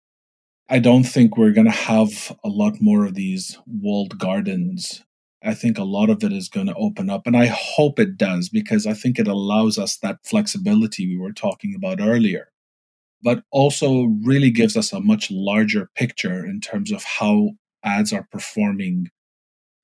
I 0.69 0.79
don't 0.79 1.05
think 1.05 1.37
we're 1.37 1.53
going 1.53 1.67
to 1.67 1.73
have 1.73 2.37
a 2.45 2.49
lot 2.49 2.81
more 2.81 3.05
of 3.05 3.15
these 3.15 3.59
walled 3.67 4.19
gardens. 4.19 5.03
I 5.43 5.55
think 5.55 5.79
a 5.79 5.85
lot 5.85 6.11
of 6.11 6.23
it 6.23 6.33
is 6.33 6.49
going 6.49 6.69
to 6.69 6.75
open 6.75 7.11
up, 7.11 7.27
and 7.27 7.37
I 7.37 7.47
hope 7.47 7.99
it 7.99 8.17
does 8.17 8.49
because 8.49 8.87
I 8.87 8.93
think 8.93 9.19
it 9.19 9.27
allows 9.27 9.79
us 9.79 9.97
that 9.99 10.25
flexibility 10.25 11.07
we 11.07 11.19
were 11.19 11.33
talking 11.33 11.75
about 11.75 12.01
earlier, 12.01 12.53
but 13.23 13.43
also 13.51 14.05
really 14.23 14.51
gives 14.51 14.77
us 14.77 14.93
a 14.93 15.01
much 15.01 15.31
larger 15.31 15.91
picture 15.97 16.45
in 16.45 16.61
terms 16.61 16.93
of 16.93 17.03
how 17.03 17.53
ads 17.83 18.13
are 18.13 18.29
performing 18.31 19.11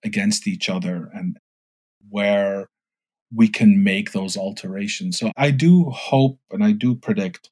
against 0.05 0.47
each 0.47 0.69
other 0.69 1.11
and 1.15 1.39
where 2.09 2.69
we 3.35 3.49
can 3.49 3.83
make 3.83 4.13
those 4.13 4.37
alterations. 4.37 5.19
So 5.19 5.33
I 5.37 5.51
do 5.51 5.91
hope 5.91 6.39
and 6.51 6.63
I 6.63 6.73
do 6.73 6.95
predict 6.95 7.51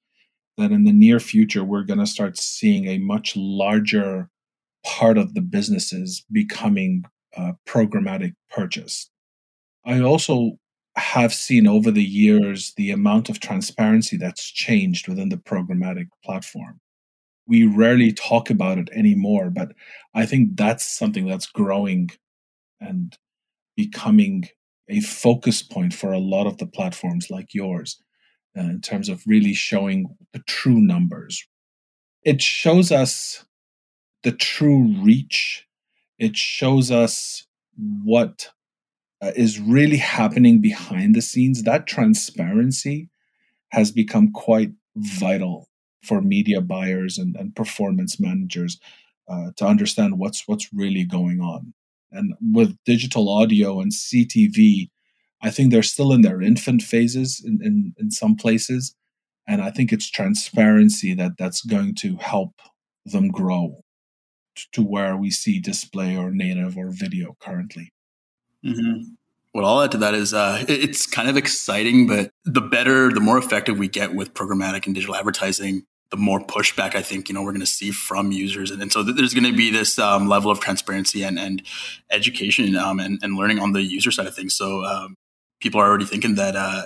that 0.56 0.70
in 0.70 0.84
the 0.84 0.92
near 0.92 1.18
future, 1.18 1.64
we're 1.64 1.82
going 1.82 1.98
to 1.98 2.06
start 2.06 2.38
seeing 2.38 2.86
a 2.86 2.98
much 2.98 3.34
larger 3.36 4.28
part 4.84 5.18
of 5.18 5.34
the 5.34 5.40
businesses 5.40 6.24
becoming 6.30 7.04
uh, 7.36 7.52
programmatic 7.66 8.34
purchase. 8.50 9.10
I 9.84 10.00
also 10.00 10.58
have 10.96 11.34
seen 11.34 11.66
over 11.66 11.90
the 11.90 12.04
years 12.04 12.72
the 12.76 12.90
amount 12.90 13.28
of 13.28 13.40
transparency 13.40 14.16
that's 14.16 14.48
changed 14.48 15.08
within 15.08 15.28
the 15.28 15.36
programmatic 15.36 16.06
platform. 16.24 16.80
We 17.46 17.66
rarely 17.66 18.12
talk 18.12 18.48
about 18.48 18.78
it 18.78 18.88
anymore, 18.92 19.50
but 19.50 19.72
I 20.14 20.24
think 20.24 20.56
that's 20.56 20.86
something 20.86 21.26
that's 21.26 21.46
growing 21.46 22.10
and 22.80 23.16
becoming 23.76 24.48
a 24.88 25.00
focus 25.00 25.62
point 25.62 25.94
for 25.94 26.12
a 26.12 26.18
lot 26.18 26.46
of 26.46 26.58
the 26.58 26.66
platforms 26.66 27.30
like 27.30 27.54
yours 27.54 28.00
uh, 28.56 28.62
in 28.62 28.80
terms 28.80 29.08
of 29.08 29.22
really 29.26 29.54
showing 29.54 30.16
the 30.32 30.40
true 30.40 30.80
numbers. 30.80 31.46
It 32.22 32.40
shows 32.40 32.92
us 32.92 33.44
the 34.22 34.32
true 34.32 34.94
reach. 35.02 35.66
It 36.18 36.36
shows 36.36 36.90
us 36.90 37.46
what 37.76 38.50
uh, 39.22 39.32
is 39.36 39.60
really 39.60 39.96
happening 39.96 40.60
behind 40.60 41.14
the 41.14 41.22
scenes. 41.22 41.62
That 41.62 41.86
transparency 41.86 43.08
has 43.70 43.90
become 43.90 44.32
quite 44.32 44.72
vital 44.96 45.68
for 46.02 46.20
media 46.20 46.60
buyers 46.60 47.18
and, 47.18 47.34
and 47.36 47.56
performance 47.56 48.20
managers 48.20 48.78
uh, 49.28 49.50
to 49.56 49.66
understand 49.66 50.18
what's 50.18 50.46
what's 50.46 50.72
really 50.72 51.04
going 51.04 51.40
on. 51.40 51.72
And 52.14 52.34
with 52.52 52.76
digital 52.84 53.28
audio 53.28 53.80
and 53.80 53.92
CTV, 53.92 54.90
I 55.42 55.50
think 55.50 55.70
they're 55.70 55.82
still 55.82 56.12
in 56.12 56.22
their 56.22 56.40
infant 56.40 56.82
phases 56.82 57.42
in, 57.44 57.60
in, 57.62 57.94
in 57.98 58.10
some 58.10 58.36
places. 58.36 58.94
And 59.46 59.60
I 59.60 59.70
think 59.70 59.92
it's 59.92 60.10
transparency 60.10 61.14
that 61.14 61.32
that's 61.38 61.62
going 61.62 61.94
to 61.96 62.16
help 62.16 62.54
them 63.04 63.28
grow 63.28 63.84
to 64.72 64.82
where 64.82 65.16
we 65.16 65.30
see 65.30 65.60
display 65.60 66.16
or 66.16 66.30
native 66.30 66.78
or 66.78 66.90
video 66.90 67.36
currently. 67.40 67.92
Mm-hmm. 68.64 69.02
What 69.52 69.64
I'll 69.64 69.82
add 69.82 69.92
to 69.92 69.98
that 69.98 70.14
is 70.14 70.34
uh, 70.34 70.64
it's 70.68 71.06
kind 71.06 71.28
of 71.28 71.36
exciting, 71.36 72.06
but 72.06 72.30
the 72.44 72.60
better, 72.60 73.10
the 73.10 73.20
more 73.20 73.38
effective 73.38 73.78
we 73.78 73.88
get 73.88 74.14
with 74.14 74.34
programmatic 74.34 74.86
and 74.86 74.94
digital 74.94 75.14
advertising, 75.14 75.84
the 76.14 76.20
more 76.20 76.38
pushback 76.38 76.94
I 76.94 77.02
think 77.02 77.28
you 77.28 77.34
know 77.34 77.42
we're 77.42 77.50
going 77.50 77.60
to 77.60 77.66
see 77.66 77.90
from 77.90 78.30
users, 78.30 78.70
and, 78.70 78.80
and 78.80 78.92
so 78.92 79.02
there's 79.02 79.34
going 79.34 79.50
to 79.50 79.56
be 79.56 79.70
this 79.70 79.98
um, 79.98 80.28
level 80.28 80.48
of 80.48 80.60
transparency 80.60 81.24
and, 81.24 81.40
and 81.40 81.60
education 82.08 82.76
um, 82.76 83.00
and, 83.00 83.18
and, 83.20 83.34
learning 83.34 83.58
on 83.58 83.72
the 83.72 83.82
user 83.82 84.12
side 84.12 84.28
of 84.28 84.34
things. 84.34 84.54
So 84.54 84.84
um, 84.84 85.16
people 85.60 85.80
are 85.80 85.88
already 85.88 86.04
thinking 86.04 86.36
that 86.36 86.54
uh, 86.54 86.84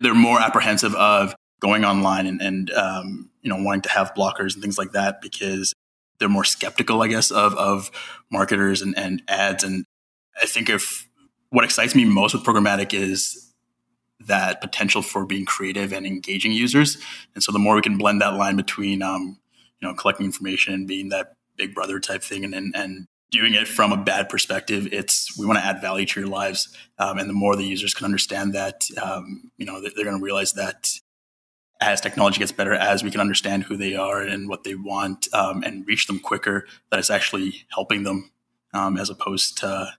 they're 0.00 0.12
more 0.12 0.40
apprehensive 0.40 0.92
of 0.96 1.36
going 1.60 1.84
online 1.84 2.26
and, 2.26 2.42
and 2.42 2.70
um, 2.72 3.30
you 3.42 3.48
know 3.48 3.62
wanting 3.62 3.82
to 3.82 3.90
have 3.90 4.12
blockers 4.14 4.54
and 4.54 4.62
things 4.62 4.76
like 4.76 4.90
that 4.90 5.20
because 5.22 5.72
they're 6.18 6.28
more 6.28 6.44
skeptical, 6.44 7.00
I 7.00 7.06
guess, 7.06 7.30
of 7.30 7.54
of 7.54 7.92
marketers 8.28 8.82
and, 8.82 8.98
and 8.98 9.22
ads. 9.28 9.62
And 9.62 9.84
I 10.42 10.46
think 10.46 10.68
if 10.68 11.08
what 11.50 11.64
excites 11.64 11.94
me 11.94 12.06
most 12.06 12.34
with 12.34 12.42
programmatic 12.42 12.92
is 12.92 13.41
that 14.26 14.60
potential 14.60 15.02
for 15.02 15.24
being 15.26 15.44
creative 15.44 15.92
and 15.92 16.06
engaging 16.06 16.52
users. 16.52 16.98
And 17.34 17.42
so 17.42 17.52
the 17.52 17.58
more 17.58 17.74
we 17.74 17.82
can 17.82 17.98
blend 17.98 18.20
that 18.20 18.34
line 18.34 18.56
between 18.56 19.02
um, 19.02 19.38
you 19.80 19.88
know 19.88 19.94
collecting 19.94 20.26
information 20.26 20.86
being 20.86 21.08
that 21.10 21.34
big 21.56 21.74
brother 21.74 22.00
type 22.00 22.22
thing 22.22 22.44
and, 22.44 22.54
and, 22.54 22.74
and 22.74 23.06
doing 23.30 23.54
it 23.54 23.66
from 23.66 23.92
a 23.92 23.96
bad 23.96 24.28
perspective. 24.28 24.88
It's 24.92 25.36
we 25.36 25.46
want 25.46 25.58
to 25.58 25.64
add 25.64 25.80
value 25.80 26.06
to 26.06 26.20
your 26.20 26.28
lives, 26.28 26.68
um, 26.98 27.18
and 27.18 27.28
the 27.28 27.34
more 27.34 27.56
the 27.56 27.64
users 27.64 27.94
can 27.94 28.04
understand 28.04 28.54
that, 28.54 28.86
um, 29.02 29.50
you 29.56 29.66
know, 29.66 29.80
they're 29.80 30.04
going 30.04 30.18
to 30.18 30.22
realize 30.22 30.52
that 30.52 30.90
as 31.80 32.00
technology 32.00 32.38
gets 32.38 32.52
better, 32.52 32.74
as 32.74 33.02
we 33.02 33.10
can 33.10 33.20
understand 33.20 33.64
who 33.64 33.76
they 33.76 33.96
are 33.96 34.22
and 34.22 34.48
what 34.48 34.62
they 34.62 34.76
want, 34.76 35.26
um, 35.34 35.64
and 35.64 35.86
reach 35.86 36.06
them 36.06 36.20
quicker, 36.20 36.66
that 36.90 37.00
it's 37.00 37.10
actually 37.10 37.66
helping 37.70 38.04
them, 38.04 38.30
um, 38.72 38.96
as 38.96 39.10
opposed 39.10 39.58
to 39.58 39.92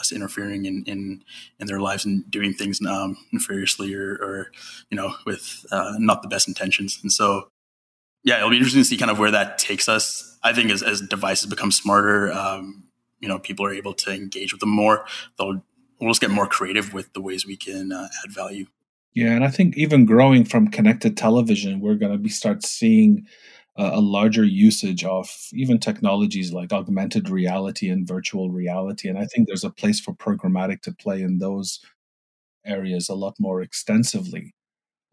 us 0.00 0.12
interfering 0.12 0.64
in, 0.64 0.84
in, 0.86 1.22
in 1.58 1.66
their 1.66 1.80
lives 1.80 2.04
and 2.04 2.28
doing 2.30 2.54
things 2.54 2.80
um, 2.86 3.16
nefariously 3.32 3.94
or, 3.94 4.12
or, 4.14 4.52
you 4.90 4.96
know, 4.96 5.14
with 5.26 5.64
uh, 5.70 5.94
not 5.98 6.22
the 6.22 6.28
best 6.28 6.48
intentions. 6.48 6.98
And 7.02 7.12
so, 7.12 7.48
yeah, 8.24 8.38
it'll 8.38 8.50
be 8.50 8.56
interesting 8.56 8.82
to 8.82 8.84
see 8.84 8.96
kind 8.96 9.10
of 9.10 9.18
where 9.18 9.30
that 9.30 9.58
takes 9.58 9.88
us 9.88 10.32
I 10.42 10.52
think 10.52 10.70
as, 10.70 10.82
as 10.82 11.00
devices 11.00 11.46
become 11.46 11.70
smarter, 11.70 12.32
um, 12.32 12.84
you 13.20 13.28
know, 13.28 13.38
people 13.38 13.64
are 13.64 13.72
able 13.72 13.94
to 13.94 14.12
engage 14.12 14.52
with 14.52 14.60
them 14.60 14.70
more. 14.70 15.04
They'll 15.38 15.62
we'll 16.00 16.10
just 16.10 16.20
get 16.20 16.30
more 16.30 16.46
creative 16.46 16.92
with 16.92 17.12
the 17.12 17.20
ways 17.20 17.46
we 17.46 17.56
can 17.56 17.92
uh, 17.92 18.08
add 18.24 18.32
value. 18.32 18.66
Yeah, 19.14 19.32
and 19.32 19.44
I 19.44 19.48
think 19.48 19.76
even 19.76 20.06
growing 20.06 20.44
from 20.44 20.68
connected 20.68 21.16
television, 21.16 21.80
we're 21.80 21.94
going 21.94 22.12
to 22.12 22.18
be 22.18 22.30
start 22.30 22.64
seeing 22.64 23.26
a 23.76 24.00
larger 24.00 24.44
usage 24.44 25.02
of 25.04 25.30
even 25.52 25.78
technologies 25.78 26.52
like 26.52 26.72
augmented 26.72 27.30
reality 27.30 27.88
and 27.88 28.06
virtual 28.06 28.50
reality. 28.50 29.08
And 29.08 29.18
I 29.18 29.24
think 29.24 29.46
there's 29.46 29.64
a 29.64 29.70
place 29.70 29.98
for 29.98 30.12
programmatic 30.12 30.82
to 30.82 30.92
play 30.92 31.22
in 31.22 31.38
those 31.38 31.80
areas 32.66 33.08
a 33.08 33.14
lot 33.14 33.34
more 33.38 33.62
extensively. 33.62 34.54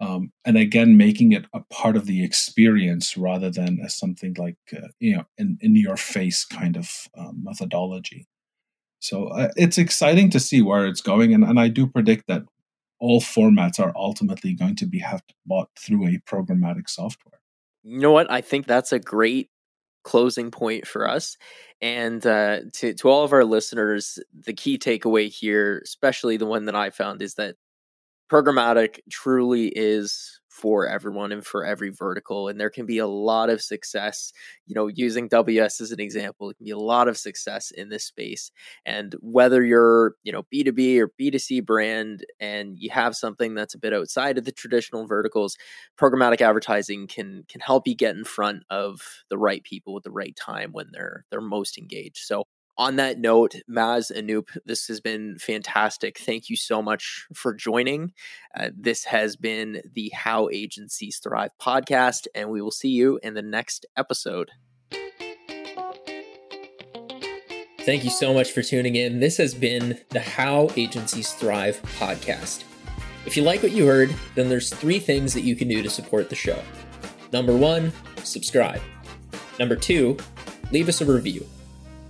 Um, 0.02 0.32
and 0.46 0.58
again 0.58 0.96
making 0.96 1.34
it 1.34 1.46
a 1.54 1.60
part 1.70 1.98
of 1.98 2.06
the 2.06 2.24
experience 2.24 3.18
rather 3.18 3.50
than 3.50 3.80
as 3.84 3.96
something 3.96 4.34
like 4.38 4.56
uh, 4.74 4.88
you 5.02 5.18
know 5.18 5.26
in, 5.38 5.58
in 5.60 5.76
your 5.76 5.98
face 5.98 6.46
kind 6.46 6.78
of 6.78 6.90
um, 7.18 7.42
methodology. 7.44 8.26
So 9.00 9.28
uh, 9.28 9.50
it's 9.58 9.78
exciting 9.78 10.30
to 10.30 10.40
see 10.40 10.62
where 10.62 10.86
it's 10.86 11.02
going 11.02 11.34
and, 11.34 11.44
and 11.44 11.60
i 11.60 11.68
do 11.68 11.86
predict 11.86 12.28
that 12.28 12.44
all 13.00 13.20
formats 13.20 13.80
are 13.80 13.94
ultimately 13.96 14.54
going 14.54 14.76
to 14.78 14.86
be 14.86 15.00
have 15.00 15.24
bought 15.46 15.70
through 15.78 16.08
a 16.08 16.20
programmatic 16.26 16.90
software 16.90 17.39
you 17.84 18.00
know 18.00 18.12
what? 18.12 18.32
I 18.32 18.42
think 18.42 18.68
that's 18.68 18.92
a 18.92 19.00
great 19.00 19.50
closing 20.04 20.52
point 20.52 20.88
for 20.88 21.08
us 21.08 21.38
and 21.82 22.26
uh, 22.26 22.62
to, 22.74 22.94
to 22.94 23.10
all 23.10 23.24
of 23.24 23.34
our 23.34 23.44
listeners 23.46 24.20
the 24.46 24.54
key 24.54 24.78
takeaway 24.78 25.30
here 25.30 25.82
especially 25.84 26.38
the 26.38 26.46
one 26.46 26.66
that 26.66 26.76
i 26.76 26.90
found 26.90 27.22
is 27.22 27.36
that 27.36 27.56
programmatic 28.32 29.00
truly 29.10 29.68
is 29.68 30.39
for 30.60 30.88
everyone 30.88 31.32
and 31.32 31.46
for 31.46 31.66
every 31.66 31.90
vertical 31.90 32.48
and 32.50 32.60
there 32.60 32.70
can 32.70 32.86
be 32.86 32.98
a 33.00 33.08
lot 33.08 33.50
of 33.50 33.62
success. 33.62 34.34
You 34.68 34.76
know 34.76 34.88
using 34.88 35.28
ws 35.30 35.82
as 35.82 35.92
an 35.92 36.00
example 36.00 36.50
it 36.50 36.58
can 36.58 36.66
be 36.66 36.72
a 36.72 36.78
lot 36.78 37.08
of 37.08 37.18
success 37.18 37.72
in 37.72 37.90
this 37.90 38.06
space 38.06 38.52
and 38.86 39.16
whether 39.22 39.64
you're 39.64 40.16
you 40.24 40.32
know 40.32 40.44
b2b 40.52 41.00
or 41.00 41.10
b2c 41.20 41.62
brand 41.62 42.26
and 42.40 42.78
you 42.80 42.90
have 42.92 43.16
something 43.16 43.56
that's 43.56 43.74
a 43.76 43.80
bit 43.80 43.94
outside 43.94 44.38
of 44.38 44.46
the 44.46 44.52
traditional 44.52 45.08
verticals 45.08 45.58
programmatic 46.00 46.42
advertising 46.42 47.08
can 47.08 47.44
can 47.48 47.62
help 47.62 47.88
you 47.88 47.96
get 47.96 48.16
in 48.16 48.24
front 48.24 48.64
of 48.70 49.02
the 49.30 49.38
right 49.38 49.64
people 49.64 49.98
at 49.98 50.04
the 50.04 50.12
right 50.12 50.36
time 50.36 50.72
when 50.72 50.88
they're 50.92 51.26
they're 51.32 51.42
most 51.42 51.78
engaged. 51.78 52.18
So 52.20 52.44
on 52.80 52.96
that 52.96 53.20
note, 53.20 53.56
Maz 53.70 54.10
Anoop, 54.10 54.58
this 54.66 54.88
has 54.88 55.02
been 55.02 55.38
fantastic. 55.38 56.18
Thank 56.18 56.50
you 56.50 56.56
so 56.56 56.82
much 56.82 57.28
for 57.34 57.54
joining. 57.54 58.14
Uh, 58.58 58.70
this 58.74 59.04
has 59.04 59.36
been 59.36 59.82
the 59.94 60.10
How 60.16 60.48
Agencies 60.50 61.18
Thrive 61.18 61.52
podcast, 61.62 62.28
and 62.34 62.50
we 62.50 62.62
will 62.62 62.72
see 62.72 62.88
you 62.88 63.20
in 63.22 63.34
the 63.34 63.42
next 63.42 63.86
episode. 63.98 64.52
Thank 67.82 68.06
you 68.06 68.10
so 68.10 68.34
much 68.34 68.52
for 68.52 68.62
tuning 68.62 68.96
in. 68.96 69.20
This 69.20 69.36
has 69.38 69.54
been 69.54 70.00
the 70.10 70.22
How 70.22 70.70
Agencies 70.78 71.34
Thrive 71.34 71.82
podcast. 72.00 72.64
If 73.26 73.36
you 73.36 73.44
like 73.44 73.62
what 73.62 73.74
you 73.74 73.88
heard, 73.88 74.16
then 74.36 74.48
there's 74.48 74.74
three 74.74 75.00
things 75.00 75.34
that 75.34 75.42
you 75.42 75.58
can 75.58 75.68
do 75.68 75.84
to 75.84 75.90
support 75.90 76.30
the 76.30 76.36
show. 76.36 76.62
Number 77.34 77.56
one, 77.56 77.92
subscribe. 78.24 78.82
Number 79.60 79.76
two, 79.76 80.16
leave 80.72 80.88
us 80.88 81.02
a 81.02 81.06
review. 81.06 81.46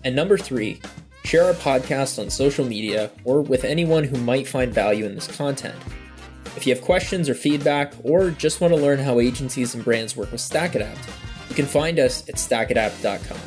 And 0.03 0.15
number 0.15 0.37
three, 0.37 0.81
share 1.23 1.45
our 1.45 1.53
podcast 1.53 2.19
on 2.19 2.29
social 2.29 2.65
media 2.65 3.11
or 3.23 3.41
with 3.41 3.63
anyone 3.63 4.03
who 4.03 4.17
might 4.17 4.47
find 4.47 4.73
value 4.73 5.05
in 5.05 5.15
this 5.15 5.27
content. 5.27 5.75
If 6.55 6.65
you 6.65 6.73
have 6.73 6.83
questions 6.83 7.29
or 7.29 7.35
feedback, 7.35 7.93
or 8.03 8.31
just 8.31 8.59
want 8.59 8.73
to 8.73 8.79
learn 8.79 8.99
how 8.99 9.19
agencies 9.19 9.75
and 9.75 9.83
brands 9.83 10.15
work 10.15 10.31
with 10.31 10.41
StackAdapt, 10.41 11.07
you 11.49 11.55
can 11.55 11.65
find 11.65 11.99
us 11.99 12.27
at 12.27 12.35
stackadapt.com. 12.35 13.37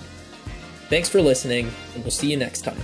Thanks 0.88 1.08
for 1.08 1.20
listening, 1.20 1.70
and 1.94 2.04
we'll 2.04 2.10
see 2.10 2.30
you 2.30 2.36
next 2.36 2.62
time. 2.62 2.78